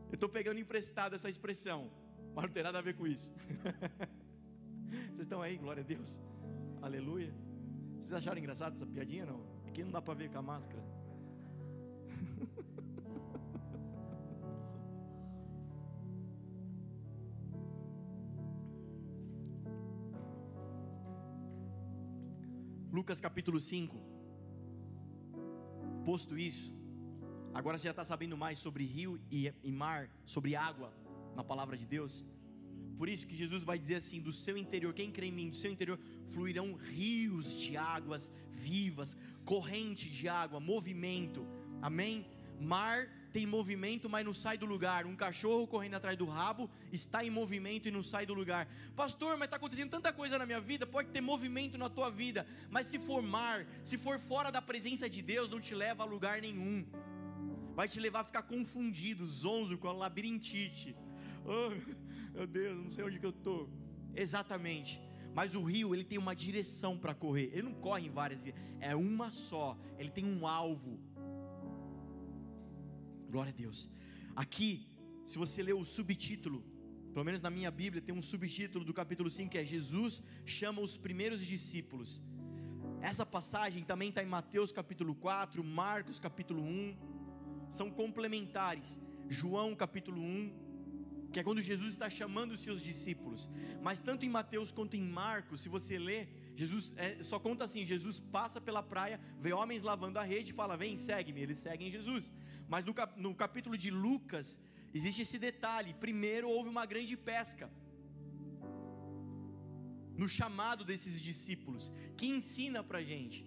[0.09, 1.91] Eu estou pegando emprestado essa expressão,
[2.33, 3.29] mas não tem nada a ver com isso.
[5.11, 6.17] Vocês estão aí, glória a Deus.
[6.81, 7.33] Aleluia.
[7.97, 9.25] Vocês acharam engraçado essa piadinha?
[9.25, 9.41] Não?
[9.67, 10.81] Aqui não dá para ver com a máscara.
[22.91, 23.95] Lucas capítulo 5.
[26.05, 26.71] Posto isso,
[27.53, 30.93] agora você já está sabendo mais sobre rio e, e mar, sobre água
[31.35, 32.25] na palavra de Deus.
[32.97, 35.55] Por isso que Jesus vai dizer assim: do seu interior, quem crê em mim, do
[35.55, 41.45] seu interior fluirão rios de águas vivas, corrente de água, movimento.
[41.81, 42.25] Amém?
[42.59, 45.05] Mar tem movimento, mas não sai do lugar.
[45.05, 48.67] Um cachorro correndo atrás do rabo está em movimento e não sai do lugar.
[48.95, 50.87] Pastor, mas está acontecendo tanta coisa na minha vida.
[50.87, 55.09] Pode ter movimento na tua vida, mas se for mar, se for fora da presença
[55.09, 56.85] de Deus, não te leva a lugar nenhum.
[57.75, 60.95] Vai te levar a ficar confundido, zonzo com a labirintite.
[61.43, 61.71] Oh,
[62.33, 63.69] meu Deus, não sei onde que eu estou.
[64.15, 65.01] Exatamente.
[65.33, 67.49] Mas o rio, ele tem uma direção para correr.
[67.51, 68.39] Ele não corre em várias,
[68.79, 69.77] é uma só.
[69.99, 70.97] Ele tem um alvo.
[73.35, 73.89] Glória a Deus.
[74.33, 74.87] Aqui,
[75.25, 76.63] se você ler o subtítulo,
[77.11, 80.81] pelo menos na minha Bíblia, tem um subtítulo do capítulo 5 que é Jesus chama
[80.81, 82.23] os primeiros discípulos.
[83.01, 86.95] Essa passagem também está em Mateus capítulo 4, Marcos capítulo 1,
[87.69, 88.97] são complementares.
[89.27, 93.49] João capítulo 1, que é quando Jesus está chamando os seus discípulos.
[93.83, 97.85] Mas tanto em Mateus quanto em Marcos, se você ler, Jesus é, só conta assim:
[97.85, 101.41] Jesus passa pela praia, vê homens lavando a rede, fala: Vem, segue-me.
[101.41, 102.31] Eles seguem Jesus.
[102.67, 104.57] Mas no, cap, no capítulo de Lucas
[104.93, 107.69] existe esse detalhe: primeiro houve uma grande pesca.
[110.17, 113.45] No chamado desses discípulos, que ensina para gente.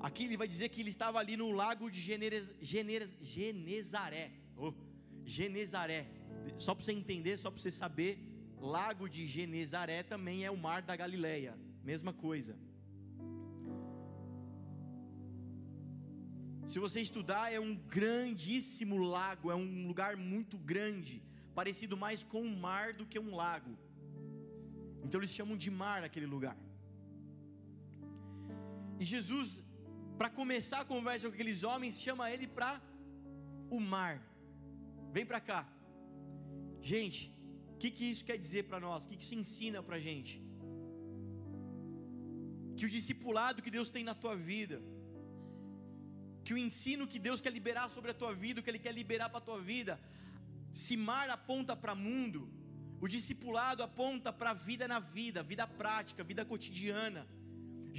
[0.00, 4.32] Aqui ele vai dizer que ele estava ali no lago de Generes, Generes, Genezaré.
[4.56, 4.72] Oh
[5.24, 6.06] Genezaré.
[6.56, 8.18] Só para você entender, só para você saber,
[8.62, 11.52] Lago de Genezaré também é o mar da Galileia.
[11.82, 12.56] Mesma coisa.
[16.64, 21.20] Se você estudar, é um grandíssimo lago, é um lugar muito grande,
[21.56, 23.76] parecido mais com um mar do que um lago.
[25.04, 26.56] Então eles chamam de mar aquele lugar.
[29.00, 29.60] E Jesus,
[30.16, 32.80] para começar a conversa com aqueles homens, chama ele para
[33.68, 34.22] o mar.
[35.10, 35.60] Vem para cá.
[36.80, 37.20] Gente,
[37.82, 39.04] que, que isso quer dizer para nós?
[39.04, 40.34] O que, que isso ensina para a gente?
[42.76, 44.76] Que o discipulado que Deus tem na tua vida,
[46.44, 48.94] que o ensino que Deus quer liberar sobre a tua vida, o que Ele quer
[49.02, 49.94] liberar para a tua vida,
[50.84, 52.40] se mar aponta para mundo,
[53.04, 57.22] o discipulado aponta para a vida na vida, vida prática, vida cotidiana.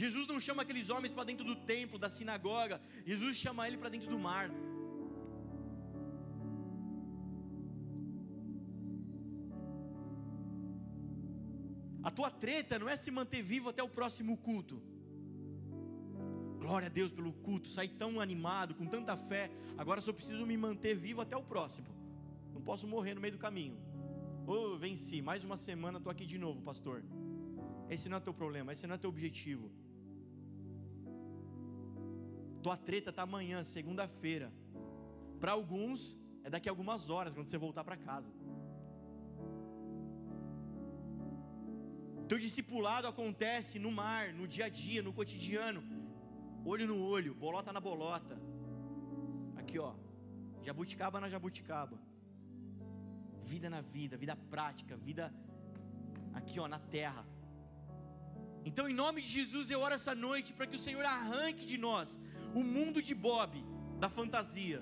[0.01, 2.77] Jesus não chama aqueles homens para dentro do templo, da sinagoga,
[3.09, 4.47] Jesus chama ele para dentro do mar.
[12.03, 14.81] A tua treta não é se manter vivo até o próximo culto.
[16.59, 19.49] Glória a Deus pelo culto, sair tão animado, com tanta fé.
[19.77, 21.87] Agora só preciso me manter vivo até o próximo.
[22.53, 23.77] Não posso morrer no meio do caminho.
[24.45, 27.03] Oh, venci, mais uma semana estou aqui de novo, pastor.
[27.89, 29.71] Esse não é teu problema, esse não é teu objetivo.
[32.61, 34.51] Tua treta está amanhã, segunda-feira.
[35.39, 38.29] Para alguns, é daqui a algumas horas, quando você voltar para casa.
[42.27, 45.83] Teu discipulado acontece no mar, no dia a dia, no cotidiano,
[46.65, 48.39] olho no olho, bolota na bolota.
[49.55, 49.93] Aqui ó,
[50.63, 51.99] jabuticaba na jabuticaba.
[53.43, 55.33] Vida na vida, vida prática, vida
[56.33, 57.25] aqui ó, na terra.
[58.65, 61.77] Então, em nome de Jesus, eu oro essa noite para que o Senhor arranque de
[61.77, 62.17] nós
[62.55, 63.51] o mundo de Bob,
[63.99, 64.81] da fantasia,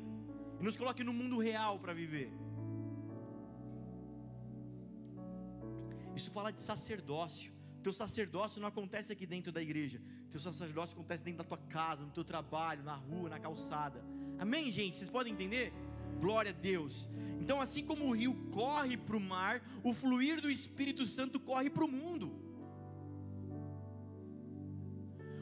[0.60, 2.32] e nos coloque no mundo real para viver.
[6.22, 7.52] Isso fala de sacerdócio.
[7.82, 10.00] Teu sacerdócio não acontece aqui dentro da igreja.
[10.30, 14.04] Teu sacerdócio acontece dentro da tua casa, no teu trabalho, na rua, na calçada.
[14.38, 14.98] Amém, gente?
[14.98, 15.74] Vocês podem entender?
[16.20, 17.10] Glória a Deus.
[17.40, 21.72] Então, assim como o rio corre para o mar, o fluir do Espírito Santo corre
[21.72, 22.28] para o mundo.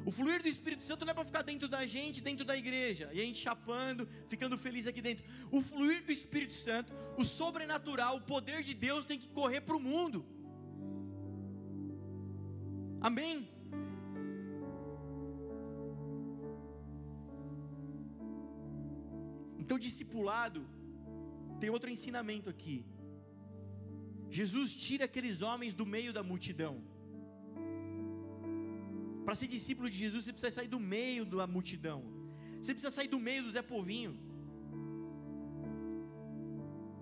[0.06, 3.10] O fluir do Espírito Santo não é para ficar dentro da gente, dentro da igreja,
[3.12, 5.26] e a gente chapando, ficando feliz aqui dentro.
[5.52, 9.76] O fluir do Espírito Santo, o sobrenatural, o poder de Deus tem que correr para
[9.76, 10.26] o mundo.
[13.02, 13.50] Amém?
[19.62, 20.62] Então, discipulado,
[21.60, 22.78] tem outro ensinamento aqui.
[24.30, 26.74] Jesus tira aqueles homens do meio da multidão.
[29.26, 32.00] Para ser discípulo de Jesus, você precisa sair do meio da multidão.
[32.60, 34.14] Você precisa sair do meio do Zé Povinho.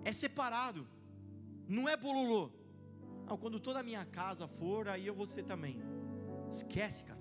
[0.04, 0.86] É separado.
[1.66, 2.57] Não é bololô.
[3.28, 5.82] Não, quando toda a minha casa for, aí eu vou ser também.
[6.48, 7.20] Esquece, cara.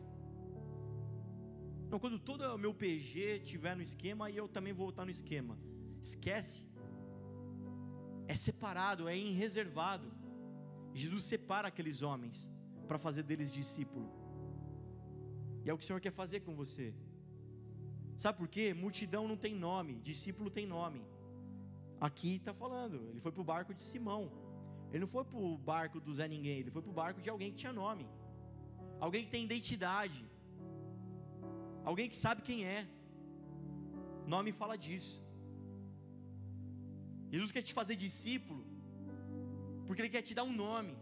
[1.90, 5.12] Não, quando todo o meu PG estiver no esquema, aí eu também vou estar no
[5.12, 5.58] esquema.
[6.02, 6.66] Esquece.
[8.26, 10.10] É separado, é em reservado.
[10.94, 12.50] Jesus separa aqueles homens
[12.88, 14.10] para fazer deles discípulo.
[15.66, 16.94] E é o que o Senhor quer fazer com você.
[18.16, 18.74] Sabe por quê?
[18.74, 21.06] Multidão não tem nome, discípulo tem nome.
[22.00, 24.47] Aqui está falando, ele foi para o barco de Simão.
[24.92, 27.30] Ele não foi para o barco do Zé Ninguém, ele foi para o barco de
[27.34, 28.06] alguém que tinha nome.
[29.06, 30.20] Alguém que tem identidade.
[31.90, 32.82] Alguém que sabe quem é.
[34.36, 35.18] Nome fala disso.
[37.34, 38.64] Jesus quer te fazer discípulo,
[39.86, 40.94] porque Ele quer te dar um nome.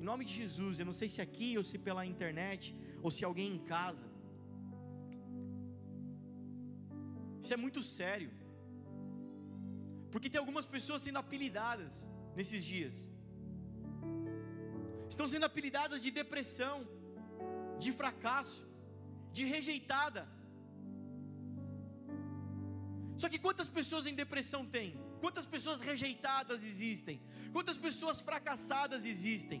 [0.00, 2.64] Em nome de Jesus, eu não sei se aqui ou se pela internet,
[3.04, 4.06] ou se alguém em casa.
[7.42, 8.30] Isso é muito sério.
[10.12, 12.96] Porque tem algumas pessoas sendo apelidadas nesses dias.
[15.12, 16.76] Estão sendo apelidadas de depressão,
[17.84, 18.66] de fracasso,
[19.32, 20.22] de rejeitada.
[23.20, 24.88] Só que quantas pessoas em depressão tem?
[25.22, 27.16] Quantas pessoas rejeitadas existem?
[27.54, 29.60] Quantas pessoas fracassadas existem?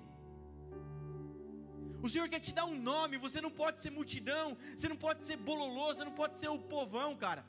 [2.00, 5.22] O Senhor quer te dar um nome, você não pode ser multidão, você não pode
[5.28, 7.44] ser bololô, você não pode ser o povão, cara.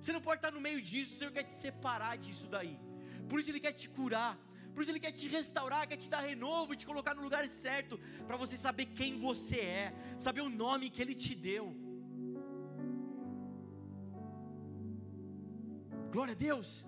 [0.00, 2.78] Você não pode estar no meio disso, o Senhor quer te separar disso daí.
[3.28, 4.38] Por isso Ele quer te curar,
[4.72, 7.98] por isso Ele quer te restaurar, quer te dar renovo, te colocar no lugar certo,
[8.26, 11.76] para você saber quem você é, saber o nome que Ele te deu.
[16.12, 16.86] Glória a Deus.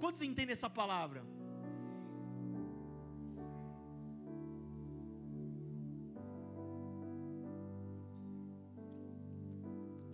[0.00, 1.33] Quantos entendem essa palavra?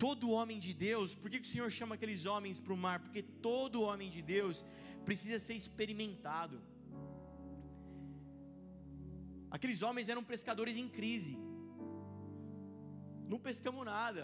[0.03, 2.97] Todo homem de Deus, por que, o Senhor chama aqueles homens para o mar?
[3.03, 4.57] Porque todo homem de Deus
[5.07, 6.57] precisa ser experimentado.
[9.55, 11.35] Aqueles homens eram pescadores em crise,
[13.31, 14.23] não pescamos nada,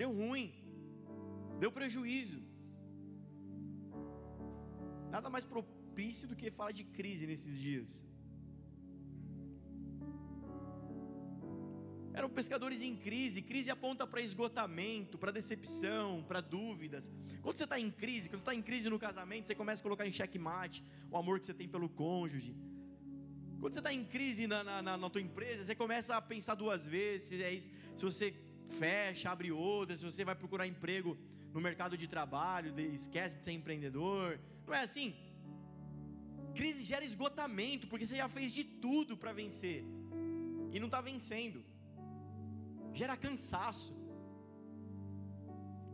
[0.00, 0.46] deu ruim,
[1.62, 2.40] deu prejuízo.
[5.14, 7.90] Nada mais propício do que falar de crise nesses dias.
[12.18, 13.40] Eram pescadores em crise.
[13.40, 17.04] Crise aponta para esgotamento, para decepção, para dúvidas.
[17.42, 19.84] Quando você está em crise, quando você está em crise no casamento, você começa a
[19.84, 22.56] colocar em xeque-mate o amor que você tem pelo cônjuge.
[23.60, 26.84] Quando você está em crise na, na, na, tua empresa, você começa a pensar duas
[26.84, 28.34] vezes se, é isso, se você
[28.66, 31.16] fecha, abre outra, se você vai procurar emprego
[31.54, 34.40] no mercado de trabalho, esquece de ser empreendedor.
[34.66, 35.14] Não é assim?
[36.52, 39.84] Crise gera esgotamento, porque você já fez de tudo para vencer
[40.72, 41.64] e não está vencendo
[42.92, 43.94] gera cansaço.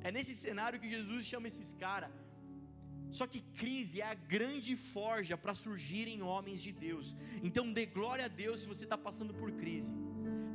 [0.03, 2.11] É nesse cenário que Jesus chama esses caras.
[3.11, 7.14] Só que crise é a grande forja para surgirem homens de Deus.
[7.42, 9.92] Então dê glória a Deus se você está passando por crise.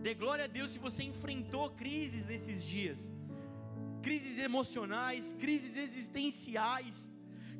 [0.01, 3.11] Dê glória a Deus se você enfrentou crises nesses dias.
[4.01, 7.09] Crises emocionais, crises existenciais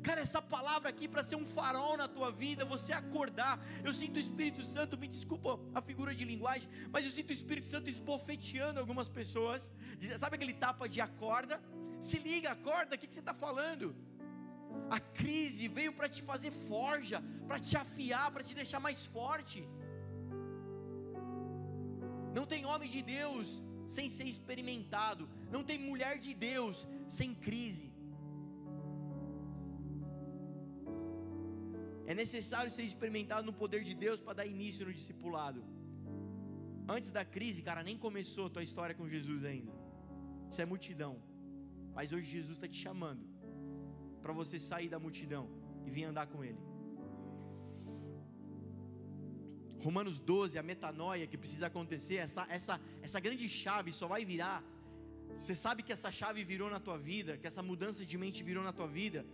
[0.02, 3.54] Cara, essa palavra aqui para ser um farol na tua vida, você acordar.
[3.84, 7.32] Eu sinto o Espírito Santo, me desculpa a figura de linguagem, mas eu sinto o
[7.32, 9.70] Espírito Santo esbofeteando algumas pessoas.
[10.18, 11.62] Sabe aquele tapa de acorda?
[12.00, 13.94] Se liga, acorda, o que, que você está falando?
[14.88, 19.68] A crise veio para te fazer forja, para te afiar, para te deixar mais forte.
[22.34, 27.89] Não tem homem de Deus sem ser experimentado, não tem mulher de Deus sem crise.
[32.10, 35.60] É necessário ser experimentado no poder de Deus para dar início no discipulado.
[36.94, 39.72] Antes da crise, cara, nem começou a tua história com Jesus ainda.
[40.50, 41.12] Isso é multidão.
[41.96, 43.24] Mas hoje Jesus está te chamando
[44.22, 45.44] para você sair da multidão
[45.86, 46.58] e vir andar com Ele.
[49.86, 54.58] Romanos 12, a metanoia que precisa acontecer, essa, essa, essa grande chave só vai virar.
[55.36, 58.64] Você sabe que essa chave virou na tua vida, que essa mudança de mente virou
[58.64, 59.24] na tua vida,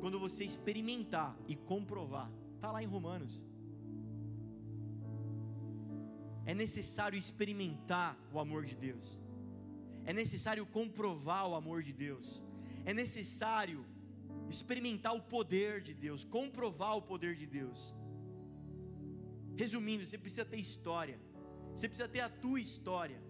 [0.00, 3.34] quando você experimentar e comprovar, está lá em Romanos.
[6.46, 9.20] É necessário experimentar o amor de Deus,
[10.04, 12.42] é necessário comprovar o amor de Deus,
[12.84, 13.84] é necessário
[14.48, 17.94] experimentar o poder de Deus, comprovar o poder de Deus.
[19.54, 21.20] Resumindo, você precisa ter história,
[21.74, 23.22] você precisa ter a tua história.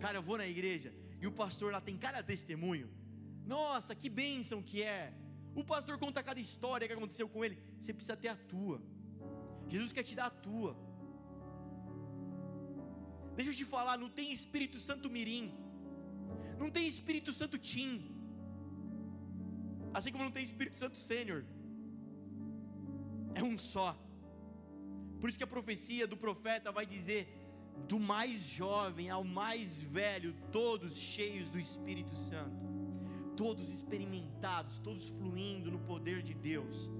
[0.00, 2.90] Cara, eu vou na igreja e o pastor lá tem cada testemunho.
[3.46, 5.14] Nossa, que bênção que é
[5.54, 7.58] o pastor conta cada história que aconteceu com ele.
[7.80, 8.82] Você precisa ter a tua.
[9.68, 10.76] Jesus quer te dar a tua.
[13.36, 15.52] Deixa eu te falar, não tem Espírito Santo Mirim.
[16.58, 17.92] Não tem Espírito Santo Tim.
[19.92, 21.44] Assim como não tem Espírito Santo Sênior.
[23.34, 23.96] É um só.
[25.20, 27.22] Por isso que a profecia do profeta vai dizer:
[27.88, 32.73] do mais jovem ao mais velho, todos cheios do Espírito Santo
[33.36, 36.90] todos experimentados, todos fluindo no poder de Deus.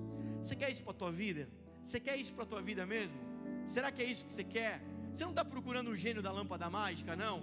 [0.43, 1.49] Você quer isso para a tua vida?
[1.83, 3.19] Você quer isso para a tua vida mesmo?
[3.67, 4.83] Será que é isso que você quer?
[5.13, 7.43] Você não está procurando o gênio da lâmpada mágica, não?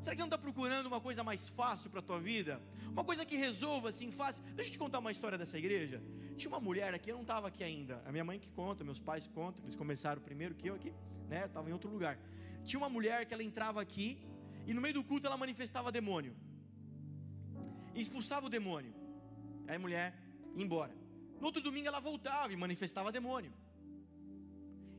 [0.00, 2.60] Será que você não está procurando uma coisa mais fácil para a tua vida?
[2.90, 4.42] Uma coisa que resolva assim fácil?
[4.54, 6.02] Deixa eu te contar uma história dessa igreja.
[6.36, 8.02] Tinha uma mulher aqui, eu não estava aqui ainda.
[8.06, 10.94] A minha mãe que conta, meus pais contam, eles começaram primeiro que eu aqui,
[11.28, 11.44] né?
[11.44, 12.18] Estava em outro lugar.
[12.64, 14.18] Tinha uma mulher que ela entrava aqui
[14.66, 16.34] e no meio do culto ela manifestava demônio.
[17.94, 18.94] E expulsava o demônio.
[19.66, 20.14] Aí a mulher
[20.54, 20.94] ia embora.
[21.40, 23.52] No outro domingo ela voltava e manifestava demônio.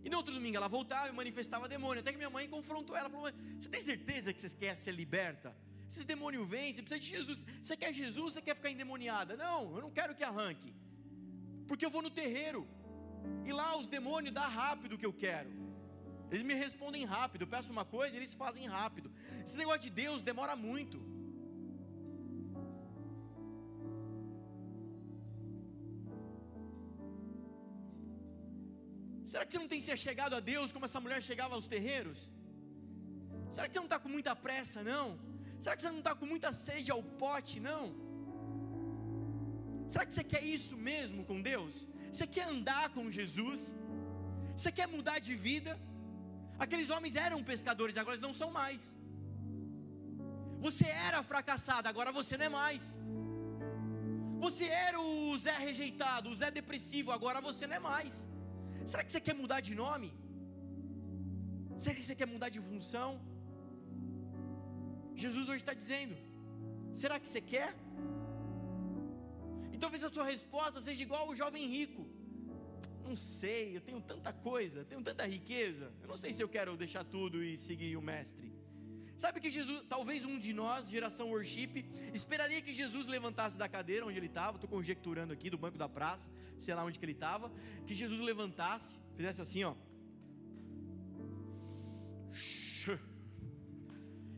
[0.03, 2.01] E no outro domingo ela voltava e manifestava demônio.
[2.01, 5.55] Até que minha mãe confrontou ela, falou: "Você tem certeza que você quer ser liberta?
[5.91, 7.43] Esses demônios vêm, você precisa de Jesus.
[7.61, 9.35] Você quer Jesus, você quer ficar endemoniada?
[9.35, 10.73] Não, eu não quero que arranque.
[11.67, 12.65] Porque eu vou no terreiro.
[13.45, 15.51] E lá os demônios dá rápido o que eu quero.
[16.31, 17.41] Eles me respondem rápido.
[17.41, 19.11] Eu peço uma coisa, eles fazem rápido.
[19.45, 21.10] Esse negócio de Deus demora muito.
[29.31, 32.19] Será que você não tem se chegado a Deus como essa mulher chegava aos terreiros?
[33.53, 35.05] Será que você não está com muita pressa, não?
[35.63, 37.83] Será que você não está com muita sede ao pote, não?
[39.91, 41.75] Será que você quer isso mesmo com Deus?
[42.11, 43.61] Você quer andar com Jesus?
[44.57, 45.73] Você quer mudar de vida?
[46.65, 48.81] Aqueles homens eram pescadores, agora eles não são mais.
[50.67, 52.83] Você era fracassado, agora você não é mais.
[54.45, 58.27] Você era o Zé rejeitado, o Zé depressivo, agora você não é mais.
[58.91, 60.09] Será que você quer mudar de nome?
[61.77, 63.09] Será que você quer mudar de função?
[65.23, 66.15] Jesus hoje está dizendo:
[67.01, 67.69] será que você quer?
[69.71, 72.03] E talvez a sua resposta seja igual ao jovem rico.
[73.07, 76.75] Não sei, eu tenho tanta coisa, tenho tanta riqueza, eu não sei se eu quero
[76.75, 78.51] deixar tudo e seguir o Mestre.
[79.21, 81.73] Sabe que Jesus, talvez um de nós, geração worship,
[82.11, 85.87] esperaria que Jesus levantasse da cadeira onde ele estava, estou conjecturando aqui, do banco da
[85.97, 87.51] praça, sei lá onde que ele estava,
[87.85, 89.75] que Jesus levantasse, fizesse assim, ó.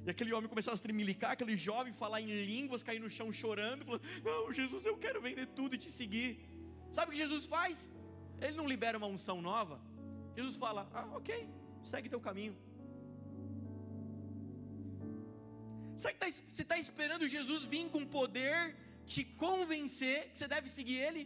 [0.06, 3.86] E aquele homem começasse a tremelicar, aquele jovem falar em línguas, cair no chão chorando,
[3.86, 6.30] falando: Não, Jesus, eu quero vender tudo e te seguir.
[6.92, 7.88] Sabe o que Jesus faz?
[8.42, 9.80] Ele não libera uma unção nova.
[10.36, 11.48] Jesus fala: Ah, ok,
[11.86, 12.54] segue teu caminho.
[15.98, 18.76] Será que tá você está esperando Jesus vir com poder,
[19.06, 21.24] te convencer que você deve seguir Ele?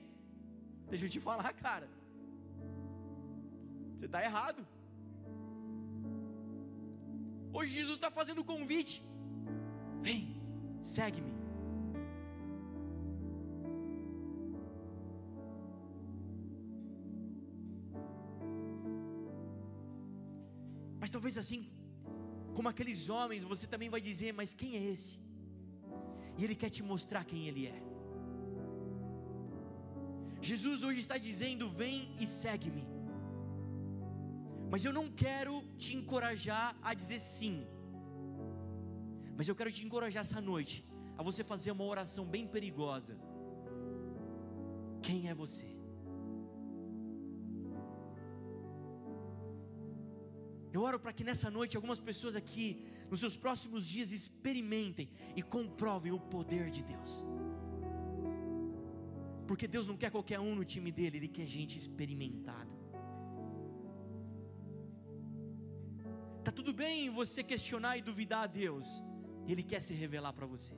[0.90, 1.90] Deixa eu te falar, cara.
[3.96, 4.66] Você está errado.
[7.52, 9.04] Hoje Jesus está fazendo o convite.
[10.02, 10.40] Vem,
[10.82, 11.34] segue-me.
[21.00, 21.62] Mas talvez assim,
[22.58, 25.20] como aqueles homens, você também vai dizer: Mas quem é esse?
[26.38, 27.80] E Ele quer te mostrar quem Ele é.
[30.50, 32.86] Jesus hoje está dizendo: Vem e segue-me.
[34.72, 37.56] Mas eu não quero te encorajar a dizer sim.
[39.38, 40.84] Mas eu quero te encorajar essa noite
[41.16, 43.16] a você fazer uma oração bem perigosa.
[45.08, 45.77] Quem é você?
[50.74, 52.68] Eu oro para que nessa noite algumas pessoas aqui,
[53.10, 57.26] nos seus próximos dias, experimentem e comprovem o poder de Deus.
[59.48, 62.76] Porque Deus não quer qualquer um no time dele, Ele quer gente experimentada.
[66.44, 69.02] Tá tudo bem você questionar e duvidar a Deus,
[69.48, 70.74] Ele quer se revelar para você.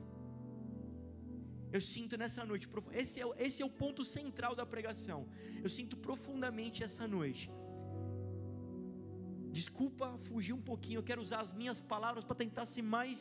[1.72, 5.28] Eu sinto nessa noite, esse é, esse é o ponto central da pregação.
[5.62, 7.50] Eu sinto profundamente essa noite
[9.60, 13.18] Desculpa fugir um pouquinho, eu quero usar as minhas palavras para tentar ser mais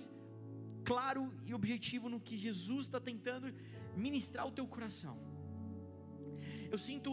[0.89, 3.47] claro e objetivo no que Jesus está tentando
[4.05, 5.15] ministrar o teu coração.
[6.73, 7.11] Eu sinto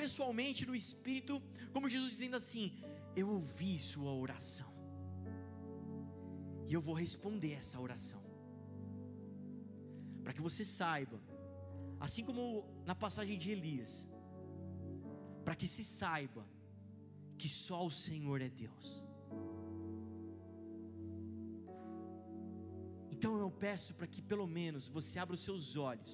[0.00, 1.34] pessoalmente no Espírito,
[1.72, 2.66] como Jesus dizendo assim:
[3.20, 4.70] Eu ouvi sua oração,
[6.68, 8.22] e eu vou responder essa oração,
[10.22, 11.18] para que você saiba,
[12.06, 12.44] assim como
[12.90, 13.94] na passagem de Elias,
[15.44, 16.44] para que se saiba
[17.40, 18.86] que só o Senhor é Deus.
[23.14, 26.12] Então eu peço para que pelo menos você abra os seus olhos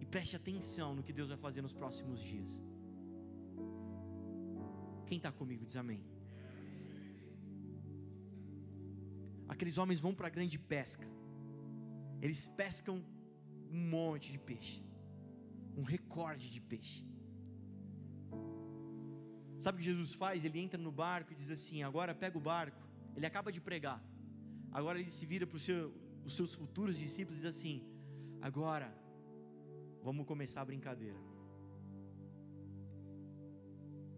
[0.00, 2.62] e preste atenção no que Deus vai fazer nos próximos dias.
[5.08, 6.02] Quem está comigo diz amém.
[9.48, 11.08] Aqueles homens vão para a grande pesca,
[12.20, 12.96] eles pescam
[13.70, 14.84] um monte de peixe,
[15.76, 17.06] um recorde de peixe.
[19.60, 20.44] Sabe o que Jesus faz?
[20.44, 22.80] Ele entra no barco e diz assim: agora pega o barco.
[23.16, 24.02] Ele acaba de pregar.
[24.70, 25.92] Agora ele se vira para seu,
[26.24, 27.82] os seus futuros discípulos e diz assim:
[28.40, 28.92] agora
[30.02, 31.18] vamos começar a brincadeira.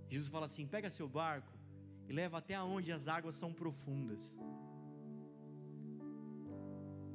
[0.09, 1.53] Jesus fala assim: pega seu barco
[2.09, 4.37] e leva até onde as águas são profundas.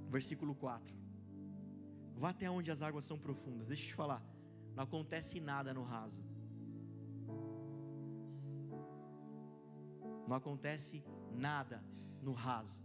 [0.07, 0.95] Versículo 4.
[2.15, 3.67] Vá até onde as águas são profundas.
[3.67, 4.23] Deixa eu te falar.
[4.73, 6.23] Não acontece nada no raso.
[10.27, 11.03] Não acontece
[11.47, 11.83] nada
[12.21, 12.79] no raso.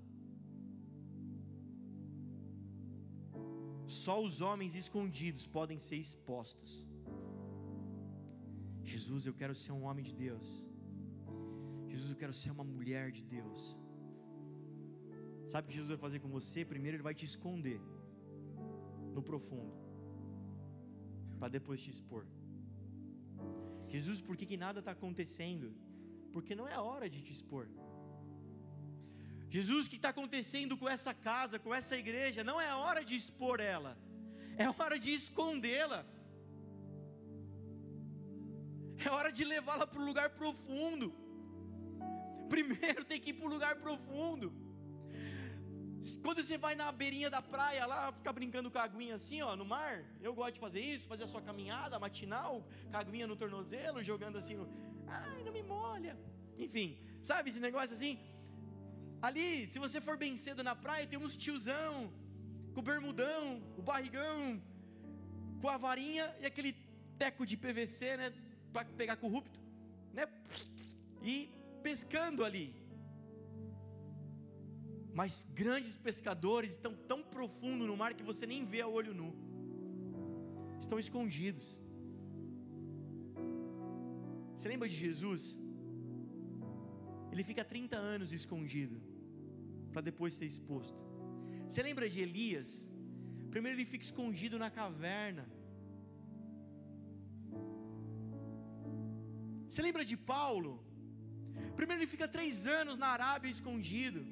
[3.86, 6.86] Só os homens escondidos podem ser expostos.
[8.84, 10.48] Jesus, eu quero ser um homem de Deus.
[11.88, 13.76] Jesus, eu quero ser uma mulher de Deus.
[15.50, 16.64] Sabe o que Jesus vai fazer com você?
[16.64, 17.80] Primeiro, Ele vai te esconder
[19.16, 19.74] no profundo,
[21.38, 22.24] para depois te expor.
[23.88, 25.74] Jesus, por que, que nada está acontecendo?
[26.32, 27.68] Porque não é hora de te expor.
[29.48, 32.44] Jesus, o que está acontecendo com essa casa, com essa igreja?
[32.44, 33.98] Não é hora de expor ela,
[34.56, 36.04] é hora de escondê-la,
[39.04, 41.12] é hora de levá-la para o lugar profundo.
[42.48, 44.52] Primeiro tem que ir para o lugar profundo.
[46.22, 49.54] Quando você vai na beirinha da praia lá, ficar brincando com a aguinha assim, ó,
[49.54, 53.26] no mar, eu gosto de fazer isso, fazer a sua caminhada matinal, com a aguinha
[53.26, 54.66] no tornozelo, jogando assim no.
[55.06, 56.16] Ai, não me molha.
[56.58, 58.18] Enfim, sabe esse negócio assim?
[59.20, 62.10] Ali, se você for bem cedo na praia, tem uns tiozão,
[62.72, 64.62] com o bermudão, o barrigão,
[65.60, 66.72] com a varinha e aquele
[67.18, 68.32] teco de PVC, né?
[68.72, 69.60] Para pegar corrupto,
[70.14, 70.26] né?
[71.22, 71.50] E
[71.82, 72.79] pescando ali.
[75.12, 79.30] Mas grandes pescadores estão tão profundo no mar que você nem vê a olho nu.
[80.80, 81.66] Estão escondidos.
[84.54, 85.58] Você lembra de Jesus?
[87.32, 88.96] Ele fica 30 anos escondido
[89.92, 91.02] para depois ser exposto.
[91.68, 92.70] Você lembra de Elias?
[93.54, 95.44] Primeiro ele fica escondido na caverna.
[99.68, 100.72] Você lembra de Paulo?
[101.78, 104.22] Primeiro ele fica três anos na Arábia escondido.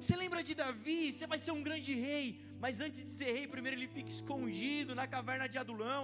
[0.00, 1.12] Você lembra de Davi?
[1.12, 2.26] Você vai ser um grande rei,
[2.60, 6.02] mas antes de ser rei, primeiro ele fica escondido na caverna de Adulão.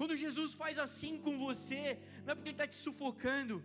[0.00, 3.62] Quando Jesus faz assim com você, não é porque Ele está te sufocando,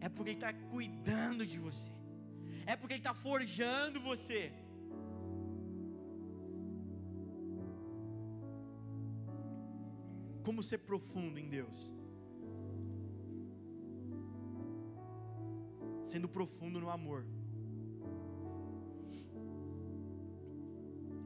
[0.00, 1.90] é porque Ele está cuidando de você,
[2.66, 4.52] é porque Ele está forjando você.
[10.44, 11.92] Como ser profundo em Deus?
[16.12, 17.24] Sendo profundo no amor.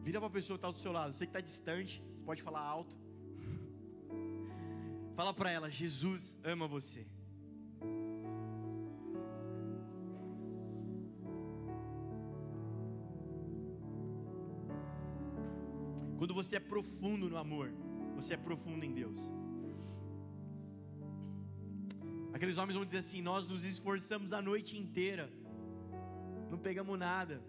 [0.00, 2.40] Vira para a pessoa que está do seu lado, você que está distante, você pode
[2.40, 2.96] falar alto.
[5.16, 7.04] Fala para ela: Jesus ama você.
[16.16, 17.72] Quando você é profundo no amor,
[18.14, 19.28] você é profundo em Deus.
[22.36, 25.32] Aqueles homens vão dizer assim: Nós nos esforçamos a noite inteira,
[26.50, 27.40] não pegamos nada.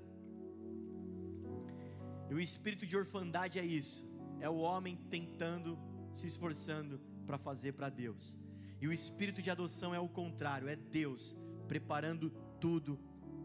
[2.29, 4.01] E o espírito de orfandade é isso:
[4.39, 5.77] é o homem tentando,
[6.13, 8.33] se esforçando para fazer para Deus.
[8.79, 11.35] E o espírito de adoção é o contrário, é Deus
[11.67, 12.29] preparando
[12.61, 12.97] tudo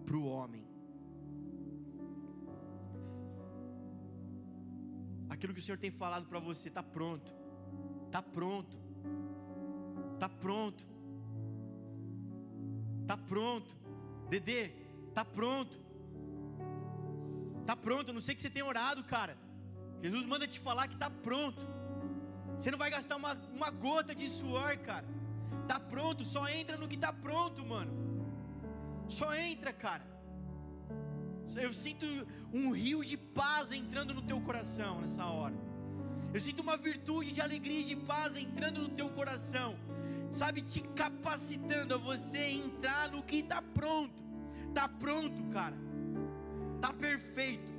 [0.06, 0.64] para o homem.
[5.28, 7.34] Aquilo que o Senhor tem falado para você está pronto,
[8.06, 8.78] está pronto,
[10.14, 10.91] está pronto,
[13.02, 13.76] está pronto,
[14.28, 14.70] Dedê,
[15.08, 15.78] está pronto,
[17.60, 18.08] está pronto.
[18.08, 19.36] Eu não sei que você tem orado, cara.
[20.00, 21.62] Jesus manda te falar que está pronto.
[22.56, 25.06] Você não vai gastar uma, uma gota de suor, cara.
[25.68, 27.92] Tá pronto, só entra no que tá pronto, mano.
[29.08, 30.04] Só entra, cara.
[31.56, 32.06] Eu sinto
[32.52, 35.54] um rio de paz entrando no teu coração nessa hora.
[36.32, 39.76] Eu sinto uma virtude de alegria e de paz entrando no teu coração.
[40.32, 44.20] Sabe, te capacitando a você entrar no que está pronto.
[44.74, 45.76] Tá pronto, cara.
[46.80, 47.70] Tá perfeito.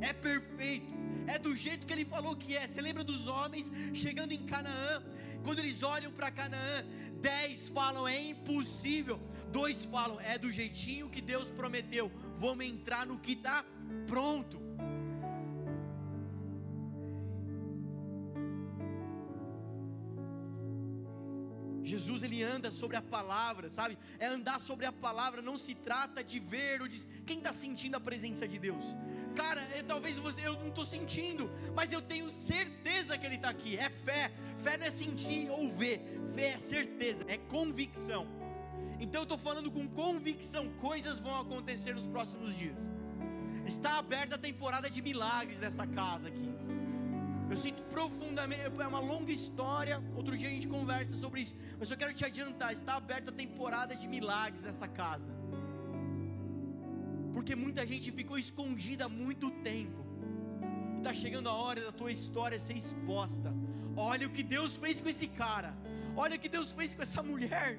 [0.00, 0.94] É perfeito
[1.26, 2.66] é do jeito que ele falou que é.
[2.66, 5.02] Você lembra dos homens chegando em Canaã?
[5.42, 6.84] Quando eles olham para Canaã,
[7.20, 9.20] dez falam é impossível,
[9.52, 12.10] dois falam é do jeitinho que Deus prometeu.
[12.38, 13.64] Vamos entrar no que está
[14.06, 14.63] pronto.
[21.84, 23.98] Jesus ele anda sobre a palavra, sabe?
[24.18, 27.04] É andar sobre a palavra, não se trata de ver ou de.
[27.26, 28.96] Quem está sentindo a presença de Deus?
[29.36, 33.50] Cara, é, talvez você, eu não estou sentindo, mas eu tenho certeza que Ele está
[33.50, 33.76] aqui.
[33.76, 34.32] É fé.
[34.56, 36.00] Fé não é sentir ou ver.
[36.32, 38.26] Fé é certeza, é convicção.
[38.98, 42.90] Então eu estou falando com convicção, coisas vão acontecer nos próximos dias.
[43.66, 46.63] Está aberta a temporada de milagres nessa casa aqui.
[47.50, 50.02] Eu sinto profundamente, é uma longa história.
[50.16, 51.54] Outro dia a gente conversa sobre isso.
[51.78, 55.32] Mas eu quero te adiantar: está aberta a temporada de milagres nessa casa.
[57.34, 60.00] Porque muita gente ficou escondida há muito tempo.
[60.98, 63.52] Está chegando a hora da tua história ser exposta.
[63.96, 65.72] Olha o que Deus fez com esse cara.
[66.16, 67.78] Olha o que Deus fez com essa mulher.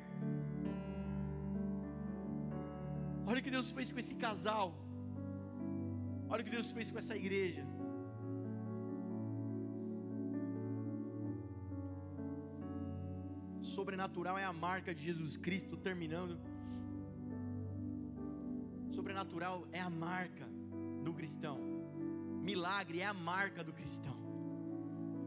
[3.28, 4.68] Olha o que Deus fez com esse casal.
[6.30, 7.66] Olha o que Deus fez com essa igreja.
[13.76, 16.40] Sobrenatural é a marca de Jesus Cristo, terminando.
[18.90, 20.48] Sobrenatural é a marca
[21.04, 21.58] do cristão.
[22.42, 24.18] Milagre é a marca do cristão.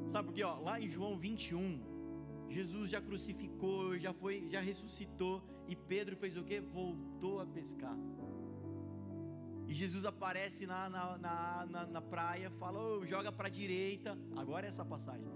[0.09, 0.42] Sabe por quê?
[0.42, 6.34] Ó, lá em João 21, Jesus já crucificou, já foi, já ressuscitou, e Pedro fez
[6.38, 6.59] o que?
[6.59, 7.99] Voltou a pescar.
[9.66, 14.18] E Jesus aparece na, na, na, na, na praia, fala, oh, joga para a direita.
[14.34, 15.28] Agora é essa passagem.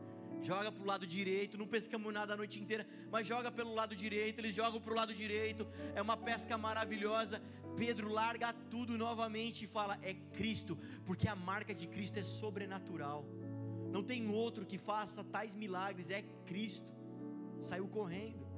[0.42, 3.94] Joga para o lado direito, não pescamos nada a noite inteira, mas joga pelo lado
[3.94, 7.40] direito, eles jogam para o lado direito, é uma pesca maravilhosa.
[7.76, 10.76] Pedro larga tudo novamente e fala: É Cristo,
[11.06, 13.24] porque a marca de Cristo é sobrenatural.
[13.90, 16.90] Não tem outro que faça tais milagres, é Cristo.
[17.60, 18.51] Saiu correndo.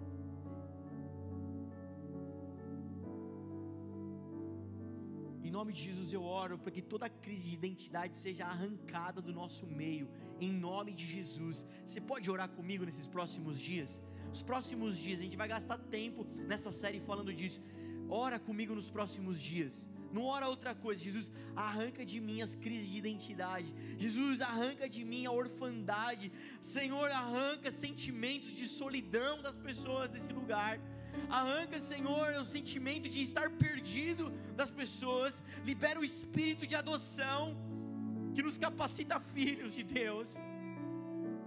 [5.57, 9.65] Nome de Jesus eu oro para que toda crise de identidade seja arrancada do nosso
[9.81, 10.07] meio,
[10.41, 11.65] em nome de Jesus.
[11.87, 14.03] Você pode orar comigo nesses próximos dias?
[14.33, 17.61] Os próximos dias, a gente vai gastar tempo nessa série falando disso.
[18.09, 19.89] Ora comigo nos próximos dias.
[20.17, 23.73] Não ora outra coisa, Jesus, arranca de mim as crises de identidade.
[23.97, 26.33] Jesus, arranca de mim a orfandade.
[26.63, 30.81] Senhor, arranca sentimentos de solidão das pessoas desse lugar.
[31.29, 35.43] Arranca, Senhor, o sentimento de estar perdido das pessoas.
[35.65, 37.57] Libera o espírito de adoção
[38.35, 40.37] que nos capacita filhos de Deus.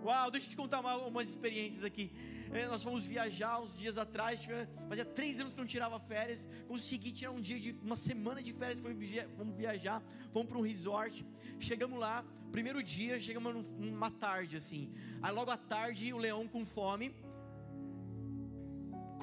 [0.03, 2.11] Uau, deixa eu te contar algumas experiências aqui.
[2.51, 4.47] É, nós fomos viajar uns dias atrás,
[4.87, 6.47] fazia três anos que eu não tirava férias.
[6.67, 8.79] Consegui tirar um dia de uma semana de férias.
[8.79, 10.01] Fomos viajar,
[10.31, 11.25] fomos para um resort.
[11.59, 14.93] Chegamos lá, primeiro dia, chegamos numa tarde assim.
[15.21, 17.13] Aí logo à tarde, o leão com fome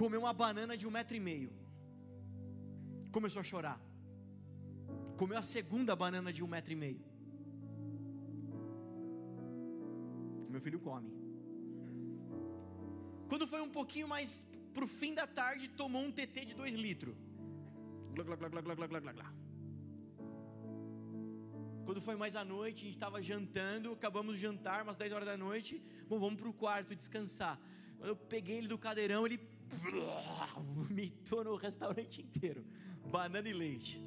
[0.01, 1.51] comeu uma banana de um metro e meio.
[3.17, 3.81] Começou a chorar.
[5.17, 7.03] Comeu a segunda banana de um metro e meio.
[10.51, 11.11] Meu filho come.
[13.29, 17.17] Quando foi um pouquinho mais pro fim da tarde, tomou um TT de 2 litros.
[21.85, 25.29] Quando foi mais à noite, a gente estava jantando, acabamos de jantar, umas 10 horas
[25.33, 25.83] da noite.
[26.09, 27.61] Bom, vamos para o quarto descansar.
[28.05, 29.41] Quando eu peguei ele do cadeirão, ele
[30.77, 32.63] vomitou no restaurante inteiro.
[33.07, 34.05] Banana e leite.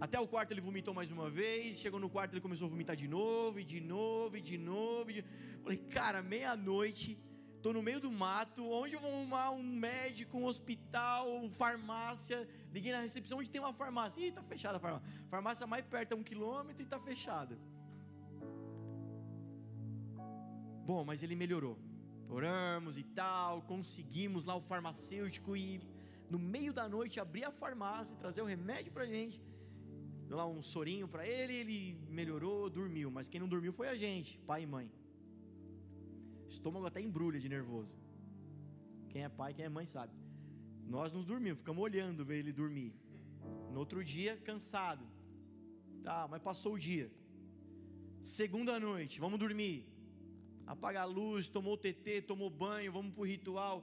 [0.00, 1.78] Até o quarto ele vomitou mais uma vez.
[1.78, 5.12] Chegou no quarto ele começou a vomitar de novo, e de novo, e de novo.
[5.12, 5.24] E.
[5.62, 7.16] Falei, cara, meia-noite,
[7.62, 8.68] tô no meio do mato.
[8.68, 12.48] Onde eu vou arrumar um médico, um hospital, farmácia?
[12.72, 14.26] Liguei na recepção onde tem uma farmácia.
[14.26, 15.08] Ih, tá fechada a farmácia.
[15.30, 17.56] Farmácia mais perto é um quilômetro e tá fechada.
[20.90, 21.76] Bom, mas ele melhorou.
[22.36, 25.80] Oramos e tal, conseguimos lá o farmacêutico e
[26.34, 29.38] no meio da noite abrir a farmácia e trazer o remédio pra gente
[30.28, 31.78] deu lá um sorinho para ele, ele
[32.18, 33.10] melhorou, dormiu.
[33.10, 34.86] Mas quem não dormiu foi a gente, pai e mãe.
[36.54, 37.96] Estômago até embrulha de nervoso.
[39.10, 40.12] Quem é pai, quem é mãe sabe.
[40.96, 42.92] Nós nos dormimos, ficamos olhando ver ele dormir.
[43.72, 45.04] No outro dia, cansado.
[46.02, 47.10] Tá, mas passou o dia.
[48.20, 49.86] Segunda noite, vamos dormir.
[50.74, 53.76] Apaga a luz, tomou o TT, tomou banho, vamos pro ritual.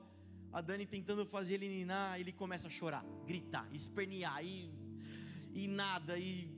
[0.54, 4.72] A Dani tentando fazer ele ninar, ele começa a chorar, gritar, espernear, e
[5.56, 6.52] e nada, e,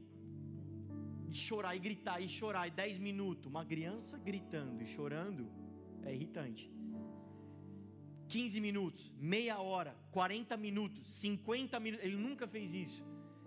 [1.30, 3.45] e chorar, e gritar, e chorar, e 10 minutos.
[3.45, 5.47] Uma criança gritando e chorando
[6.03, 6.71] é irritante.
[8.28, 13.05] 15 minutos, meia hora, 40 minutos, 50 minutos, ele nunca fez isso.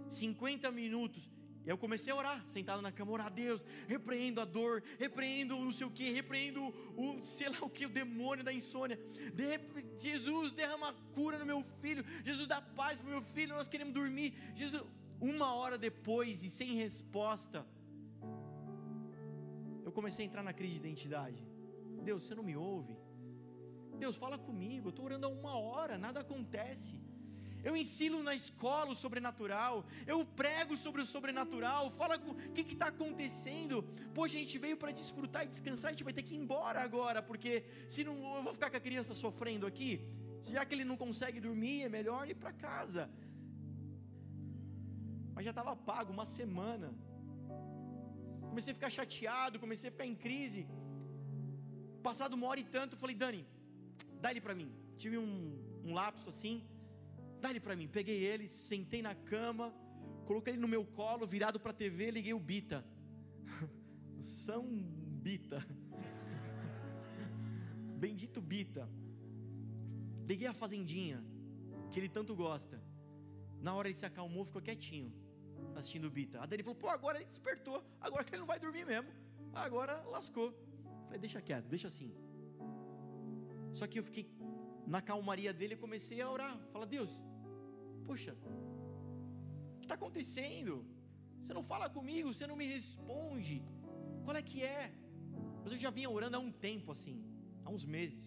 [0.09, 1.29] 50 minutos,
[1.67, 5.71] eu comecei a orar, sentado na cama, orar a Deus, repreendo a dor, repreendo não
[5.71, 8.99] sei o que, repreendo o, sei lá o que, o demônio da insônia.
[9.35, 9.59] De,
[9.97, 13.93] Jesus derrama cura no meu filho, Jesus dá paz para o meu filho, nós queremos
[13.93, 14.35] dormir.
[14.55, 14.83] Jesus,
[15.21, 17.67] uma hora depois e sem resposta,
[19.85, 21.45] eu comecei a entrar na crise de identidade.
[22.03, 22.97] Deus, você não me ouve?
[23.99, 24.89] Deus, fala comigo.
[24.89, 26.99] Eu estou orando há uma hora, nada acontece.
[27.63, 31.91] Eu ensino na escola o sobrenatural, eu prego sobre o sobrenatural.
[31.91, 33.83] Fala o que está acontecendo.
[34.15, 36.81] Poxa, a gente veio para desfrutar e descansar, a gente vai ter que ir embora
[36.81, 39.93] agora, porque se não eu vou ficar com a criança sofrendo aqui.
[40.43, 43.11] Já que ele não consegue dormir, é melhor ir para casa
[45.41, 46.89] mas já estava pago uma semana.
[48.49, 50.69] Comecei a ficar chateado, comecei a ficar em crise.
[52.03, 53.47] Passado uma hora e tanto, falei, Dani,
[54.21, 54.71] dá ele para mim.
[54.99, 55.33] Tive um,
[55.83, 56.63] um lapso assim,
[57.41, 57.89] dá ele para mim.
[57.89, 59.75] Peguei ele, sentei na cama,
[60.27, 62.85] coloquei ele no meu colo, virado para a TV, liguei o Bita.
[64.23, 64.65] São
[65.27, 65.67] Bita.
[68.05, 68.89] Bendito Bita.
[70.31, 71.25] Liguei a fazendinha,
[71.91, 72.81] que ele tanto gosta.
[73.61, 75.13] Na hora ele se acalmou, ficou quietinho,
[75.75, 76.41] assistindo o Bita.
[76.41, 79.11] A Dani falou: pô, agora ele despertou, agora que ele não vai dormir mesmo.
[79.53, 80.49] Agora lascou.
[81.05, 82.15] Falei: deixa quieto, deixa assim.
[83.73, 84.25] Só que eu fiquei
[84.87, 86.59] na calmaria dele, eu comecei a orar.
[86.73, 87.27] Fala: Deus,
[88.09, 88.33] poxa,
[89.75, 90.85] o que está acontecendo?
[91.41, 93.57] Você não fala comigo, você não me responde.
[94.25, 94.93] Qual é que é?
[95.63, 97.17] Mas eu já vinha orando há um tempo assim,
[97.65, 98.27] há uns meses.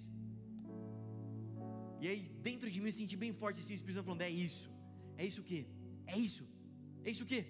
[2.01, 4.33] E aí, dentro de mim, eu senti bem forte assim, o Espírito Santo falando: é
[4.47, 4.69] isso,
[5.17, 5.61] é isso o quê?
[6.05, 6.45] É isso,
[7.03, 7.41] é isso o quê?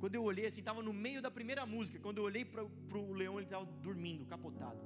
[0.00, 1.98] Quando eu olhei assim, estava no meio da primeira música.
[1.98, 4.80] Quando eu olhei para o leão, ele estava dormindo, capotado.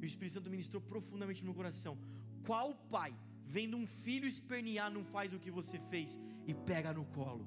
[0.00, 1.98] E o Espírito Santo ministrou profundamente no meu coração.
[2.46, 3.12] Qual pai,
[3.54, 7.46] vendo um filho espernear, não faz o que você fez e pega no colo?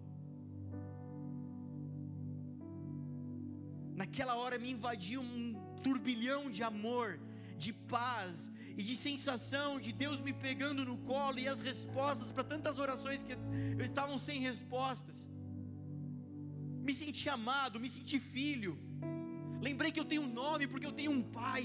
[4.02, 5.44] Naquela hora me invadiu um
[5.84, 7.20] turbilhão de amor,
[7.64, 8.50] de paz
[8.80, 13.22] e de sensação de Deus me pegando no colo e as respostas para tantas orações
[13.22, 13.36] que
[13.90, 15.30] estavam sem respostas.
[16.88, 18.74] Me senti amado, me senti filho.
[19.68, 21.64] Lembrei que eu tenho um nome porque eu tenho um pai.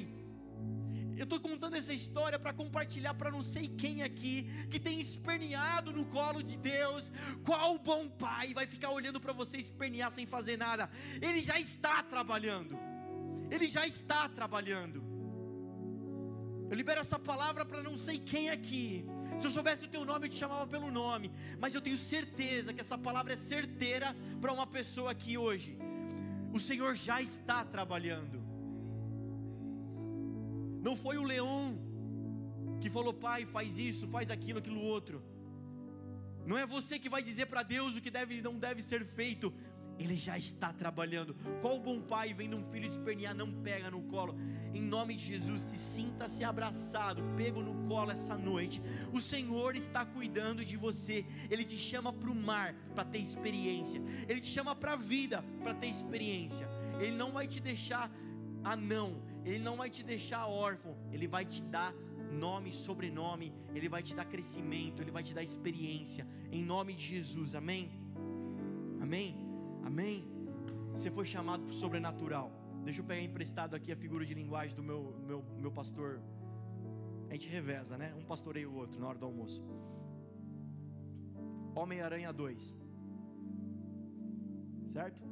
[1.17, 5.93] Eu estou contando essa história para compartilhar para não sei quem aqui que tem esperneado
[5.93, 7.11] no colo de Deus.
[7.43, 10.91] Qual bom pai vai ficar olhando para você espernear sem fazer nada?
[11.23, 12.79] Ele já está trabalhando.
[13.51, 15.03] Ele já está trabalhando.
[16.69, 19.07] Eu libero essa palavra para não sei quem aqui.
[19.39, 21.33] Se eu soubesse o teu nome, eu te chamava pelo nome.
[21.59, 25.79] Mas eu tenho certeza que essa palavra é certeira para uma pessoa aqui hoje.
[26.53, 28.46] O Senhor já está trabalhando.
[30.87, 31.77] Não foi o leão
[32.81, 35.21] que falou, pai, faz isso, faz aquilo, aquilo outro.
[36.47, 39.05] Não é você que vai dizer para Deus o que deve e não deve ser
[39.05, 39.53] feito.
[39.99, 41.35] Ele já está trabalhando.
[41.61, 44.37] Qual bom pai vendo um filho espernear, não pega no colo?
[44.73, 48.81] Em nome de Jesus, se sinta-se abraçado, pego no colo essa noite.
[49.13, 51.27] O Senhor está cuidando de você.
[51.51, 54.01] Ele te chama para o mar para ter experiência.
[54.29, 56.69] Ele te chama para a vida para ter experiência.
[57.01, 58.09] Ele não vai te deixar
[58.63, 59.35] anão.
[59.47, 61.95] Ele não vai te deixar órfão, Ele vai te dar
[62.47, 67.05] nome, sobrenome, Ele vai te dar crescimento, Ele vai te dar experiência, em nome de
[67.15, 67.85] Jesus, amém?
[69.01, 69.29] Amém?
[69.85, 70.17] Amém?
[70.91, 72.51] Você foi chamado para o sobrenatural.
[72.85, 76.21] Deixa eu pegar emprestado aqui a figura de linguagem do meu, meu, meu pastor.
[77.29, 78.13] A gente reveza, né?
[78.21, 79.63] Um pastoreia o outro na hora do almoço.
[81.75, 82.77] Homem-Aranha 2.
[84.89, 85.23] Certo?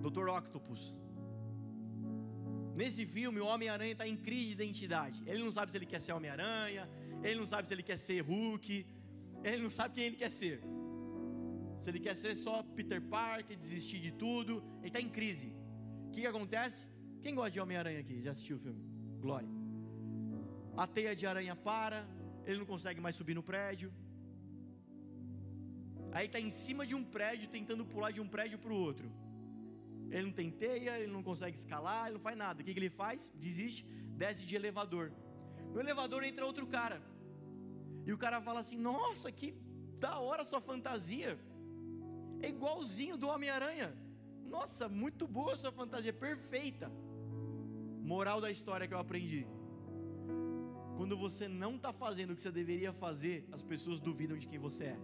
[0.00, 0.94] Doutor Octopus.
[2.80, 5.18] Nesse filme, o Homem-Aranha está em crise de identidade.
[5.30, 6.84] Ele não sabe se ele quer ser Homem-Aranha,
[7.22, 8.86] ele não sabe se ele quer ser Hulk,
[9.48, 10.56] ele não sabe quem ele quer ser.
[11.82, 15.48] Se ele quer ser só Peter Parker, desistir de tudo, ele está em crise.
[16.06, 16.80] O que, que acontece?
[17.22, 18.16] Quem gosta de Homem-Aranha aqui?
[18.26, 18.82] Já assistiu o filme?
[19.24, 19.50] Glória.
[20.74, 22.00] A teia de aranha para,
[22.46, 23.92] ele não consegue mais subir no prédio.
[26.12, 29.08] Aí está em cima de um prédio, tentando pular de um prédio para o outro.
[30.10, 32.60] Ele não tem teia, ele não consegue escalar, ele não faz nada.
[32.60, 33.32] O que, que ele faz?
[33.34, 33.84] Desiste,
[34.16, 35.12] desce de elevador.
[35.72, 37.00] No elevador entra outro cara.
[38.04, 39.54] E o cara fala assim: Nossa, que
[39.98, 41.38] da hora sua fantasia.
[42.42, 43.94] É igualzinho do Homem-Aranha.
[44.46, 46.90] Nossa, muito boa sua fantasia, perfeita.
[48.02, 49.46] Moral da história que eu aprendi:
[50.96, 54.58] Quando você não está fazendo o que você deveria fazer, as pessoas duvidam de quem
[54.58, 54.98] você é.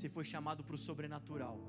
[0.00, 1.60] Você foi chamado para o sobrenatural.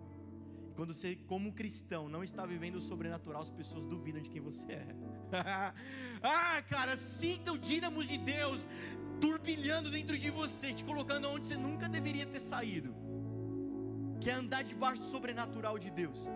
[0.70, 4.40] E quando você, como cristão, não está vivendo o sobrenatural, as pessoas duvidam de quem
[4.40, 4.96] você é.
[6.24, 8.66] ah, cara, sinta o dínamo de Deus
[9.20, 12.96] turbilhando dentro de você, te colocando onde você nunca deveria ter saído.
[14.22, 16.30] Que é andar debaixo do sobrenatural de Deus.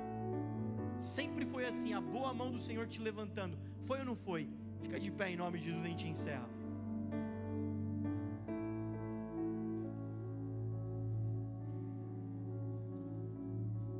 [0.99, 3.57] Sempre foi assim, a boa mão do Senhor te levantando.
[3.87, 4.49] Foi ou não foi?
[4.81, 6.54] Fica de pé em nome de Jesus, a gente encerra.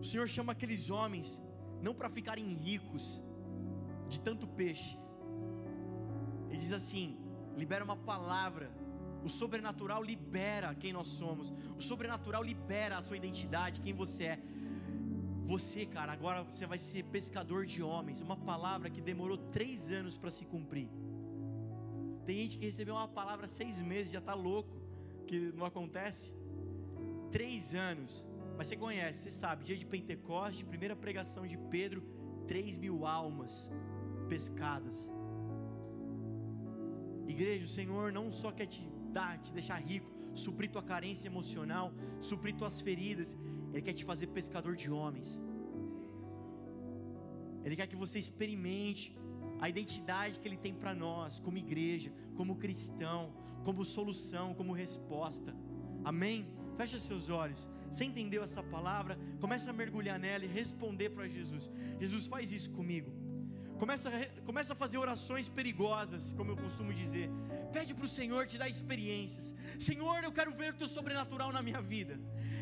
[0.06, 1.41] O Senhor chama aqueles homens
[1.82, 3.06] não para ficarem ricos
[4.08, 4.91] de tanto peixe.
[6.47, 7.18] Ele diz assim:
[7.58, 8.68] libera uma palavra.
[9.24, 11.51] O sobrenatural libera quem nós somos.
[11.80, 14.39] O sobrenatural libera a sua identidade, quem você é.
[15.53, 18.22] Você, cara, agora você vai ser pescador de homens.
[18.22, 20.88] Uma palavra que demorou três anos para se cumprir.
[22.28, 24.78] Tem gente que recebeu uma palavra seis meses, já está louco,
[25.26, 26.32] que não acontece.
[27.32, 28.24] Três anos
[28.58, 32.01] Mas você conhece, você sabe, dia de Pentecoste, primeira pregação de Pedro,
[32.47, 33.70] 3 mil almas
[34.30, 35.10] pescadas.
[37.28, 41.93] Igreja, o Senhor não só quer te dar, te deixar rico, suprir tua carência emocional,
[42.20, 43.36] suprir tuas feridas,
[43.74, 45.41] Ele quer te fazer pescador de homens.
[47.64, 49.18] Ele quer que você experimente
[49.60, 53.34] a identidade que Ele tem para nós, como igreja, como cristão,
[53.64, 55.56] como solução, como resposta.
[56.03, 56.55] Amém?
[56.76, 57.69] Fecha seus olhos.
[57.89, 59.17] Você entendeu essa palavra?
[59.39, 61.69] Começa a mergulhar nela e responder para Jesus.
[61.99, 63.11] Jesus faz isso comigo.
[63.80, 64.09] Começa,
[64.45, 67.30] começa a fazer orações perigosas, como eu costumo dizer.
[67.73, 69.53] Pede para o Senhor te dar experiências.
[69.78, 72.17] Senhor, eu quero ver o teu sobrenatural na minha vida.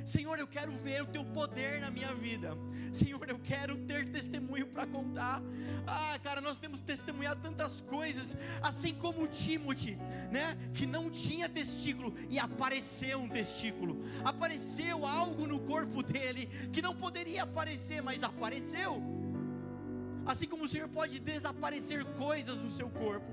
[0.06, 2.58] Senhor, eu quero ver o teu poder na minha vida.
[2.92, 5.42] Senhor, eu quero ter testemunho para contar.
[5.86, 9.96] Ah, cara, nós temos testemunhado tantas coisas, assim como o Timothy,
[10.32, 14.04] né, que não tinha testículo e apareceu um testículo.
[14.26, 19.23] Apareceu algo no corpo dele que não poderia aparecer, mas apareceu.
[20.26, 23.32] Assim como o Senhor pode desaparecer coisas no seu corpo,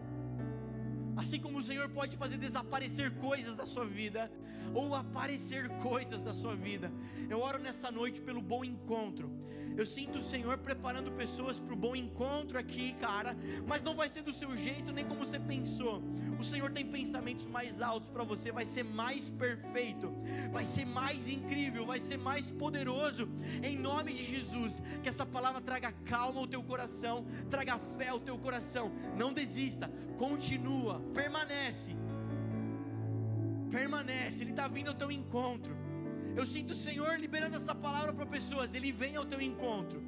[1.16, 4.30] assim como o Senhor pode fazer desaparecer coisas da sua vida,
[4.74, 6.92] ou aparecer coisas da sua vida.
[7.28, 9.30] Eu oro nessa noite pelo bom encontro.
[9.76, 14.08] Eu sinto o Senhor preparando pessoas para o bom encontro aqui, cara, mas não vai
[14.08, 16.02] ser do seu jeito nem como você pensou.
[16.38, 20.12] O Senhor tem pensamentos mais altos para você, vai ser mais perfeito,
[20.52, 23.28] vai ser mais incrível, vai ser mais poderoso.
[23.62, 28.20] Em nome de Jesus, que essa palavra traga calma ao teu coração, traga fé ao
[28.20, 28.92] teu coração.
[29.16, 31.96] Não desista, continua, permanece
[33.70, 35.74] permanece, Ele está vindo ao teu encontro.
[36.36, 40.02] Eu sinto o Senhor liberando essa palavra para pessoas, Ele vem ao teu encontro.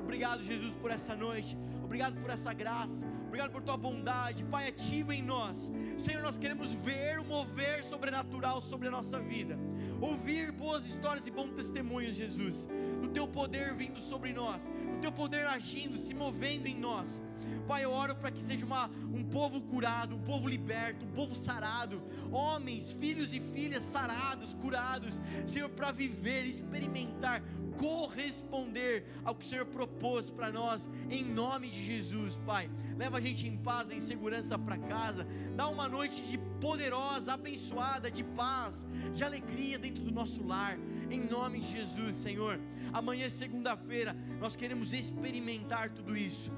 [0.00, 1.56] Obrigado, Jesus, por essa noite.
[1.82, 3.04] Obrigado por essa graça.
[3.26, 4.44] Obrigado por tua bondade.
[4.44, 5.70] Pai, ativa em nós.
[5.98, 9.58] Senhor, nós queremos ver o mover sobrenatural sobre a nossa vida.
[10.00, 12.68] Ouvir boas histórias e bons testemunhos, Jesus.
[13.00, 14.66] Do teu poder vindo sobre nós.
[14.66, 17.20] Do teu poder agindo, se movendo em nós.
[17.64, 21.34] Pai, eu oro para que seja uma, um povo curado, um povo liberto, um povo
[21.34, 27.42] sarado, homens, filhos e filhas sarados, curados, Senhor, para viver, experimentar,
[27.78, 32.70] corresponder ao que o Senhor propôs para nós, em nome de Jesus, Pai.
[32.96, 38.10] Leva a gente em paz, em segurança para casa, dá uma noite de poderosa, abençoada,
[38.10, 40.78] de paz, de alegria dentro do nosso lar,
[41.10, 42.60] em nome de Jesus, Senhor.
[42.92, 46.52] Amanhã, segunda-feira, nós queremos experimentar tudo isso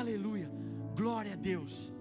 [0.00, 0.50] Aleluia.
[0.96, 1.92] Glória a Deus.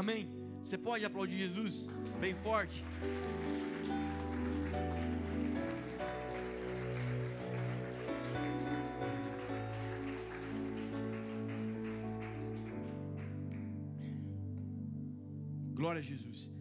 [0.00, 0.22] Amém.
[0.62, 1.88] Você pode aplaudir Jesus
[2.20, 2.84] bem forte.
[15.72, 16.52] Glória a Jesus.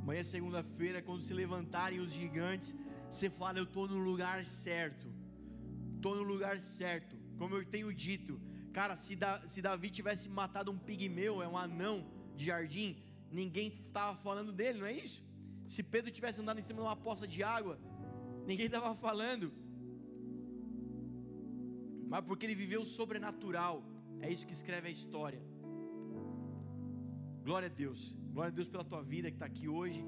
[0.00, 2.74] Amanhã, segunda-feira, quando se levantarem os gigantes,
[3.10, 5.06] você fala: Eu estou no lugar certo.
[5.96, 7.14] Estou no lugar certo.
[7.36, 8.40] Como eu tenho dito,
[8.72, 12.06] Cara, se, da, se Davi tivesse matado um pigmeu, é um anão
[12.36, 12.96] de jardim,
[13.30, 15.22] ninguém estava falando dele, não é isso?
[15.66, 17.78] Se Pedro tivesse andado em cima de uma poça de água,
[18.46, 19.52] ninguém estava falando.
[22.08, 23.84] Mas porque ele viveu o sobrenatural,
[24.20, 25.42] é isso que escreve a história.
[27.44, 28.00] Glória a Deus,
[28.32, 30.04] glória a Deus pela tua vida que está aqui hoje.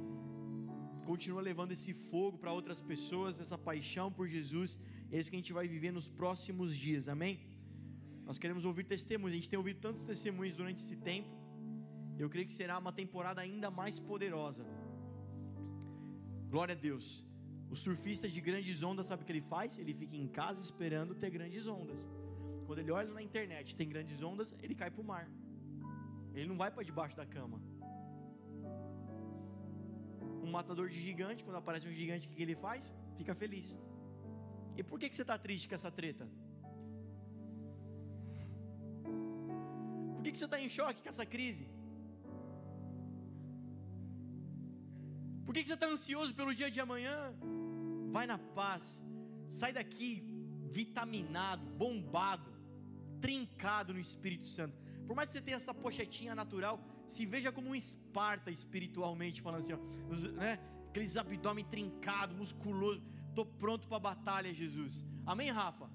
[1.04, 4.78] Continua levando esse fogo para outras pessoas, essa paixão por Jesus.
[5.10, 7.40] É isso que a gente vai viver nos próximos dias, amém?
[8.32, 9.34] Nós queremos ouvir testemunhos.
[9.34, 11.30] A gente tem ouvido tantos testemunhos durante esse tempo.
[12.18, 14.64] Eu creio que será uma temporada ainda mais poderosa.
[16.52, 17.06] Glória a Deus.
[17.68, 19.76] O surfista de grandes ondas, sabe o que ele faz?
[19.82, 22.08] Ele fica em casa esperando ter grandes ondas.
[22.66, 25.26] Quando ele olha na internet, tem grandes ondas, ele cai para o mar.
[26.32, 27.60] Ele não vai para debaixo da cama.
[30.42, 32.94] Um matador de gigante, quando aparece um gigante, o que ele faz?
[33.18, 33.78] Fica feliz.
[34.74, 36.26] E por que, que você está triste com essa treta?
[40.32, 41.68] Que, você está em choque com essa crise?
[45.44, 47.16] Por que, que você está ansioso pelo dia de amanhã?
[48.10, 49.02] Vai na paz,
[49.48, 50.10] sai daqui
[50.70, 52.50] vitaminado, bombado,
[53.20, 54.76] trincado no Espírito Santo.
[55.06, 59.60] Por mais que você tenha essa pochetinha natural, se veja como um Esparta espiritualmente, falando
[59.60, 59.78] assim, ó,
[60.32, 60.58] né?
[60.88, 63.02] aqueles abdômen trincado, musculoso.
[63.28, 65.04] Estou pronto para a batalha, Jesus.
[65.26, 65.90] Amém, Rafa?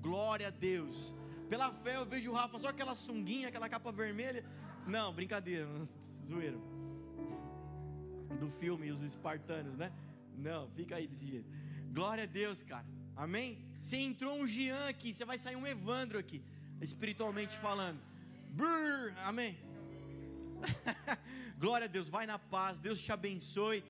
[0.00, 1.14] Glória a Deus.
[1.50, 4.44] Pela fé eu vejo o Rafa só aquela sunguinha, aquela capa vermelha.
[4.86, 5.66] Não, brincadeira,
[6.24, 6.56] zoeira.
[8.38, 9.92] Do filme, os espartanos, né?
[10.38, 11.50] Não, fica aí desse jeito.
[11.92, 12.86] Glória a Deus, cara.
[13.16, 13.58] Amém?
[13.80, 16.40] Se entrou um Jean aqui, você vai sair um Evandro aqui,
[16.80, 18.00] espiritualmente falando.
[18.50, 19.58] Brrr, amém.
[21.58, 23.82] Glória a Deus, vai na paz, Deus te abençoe.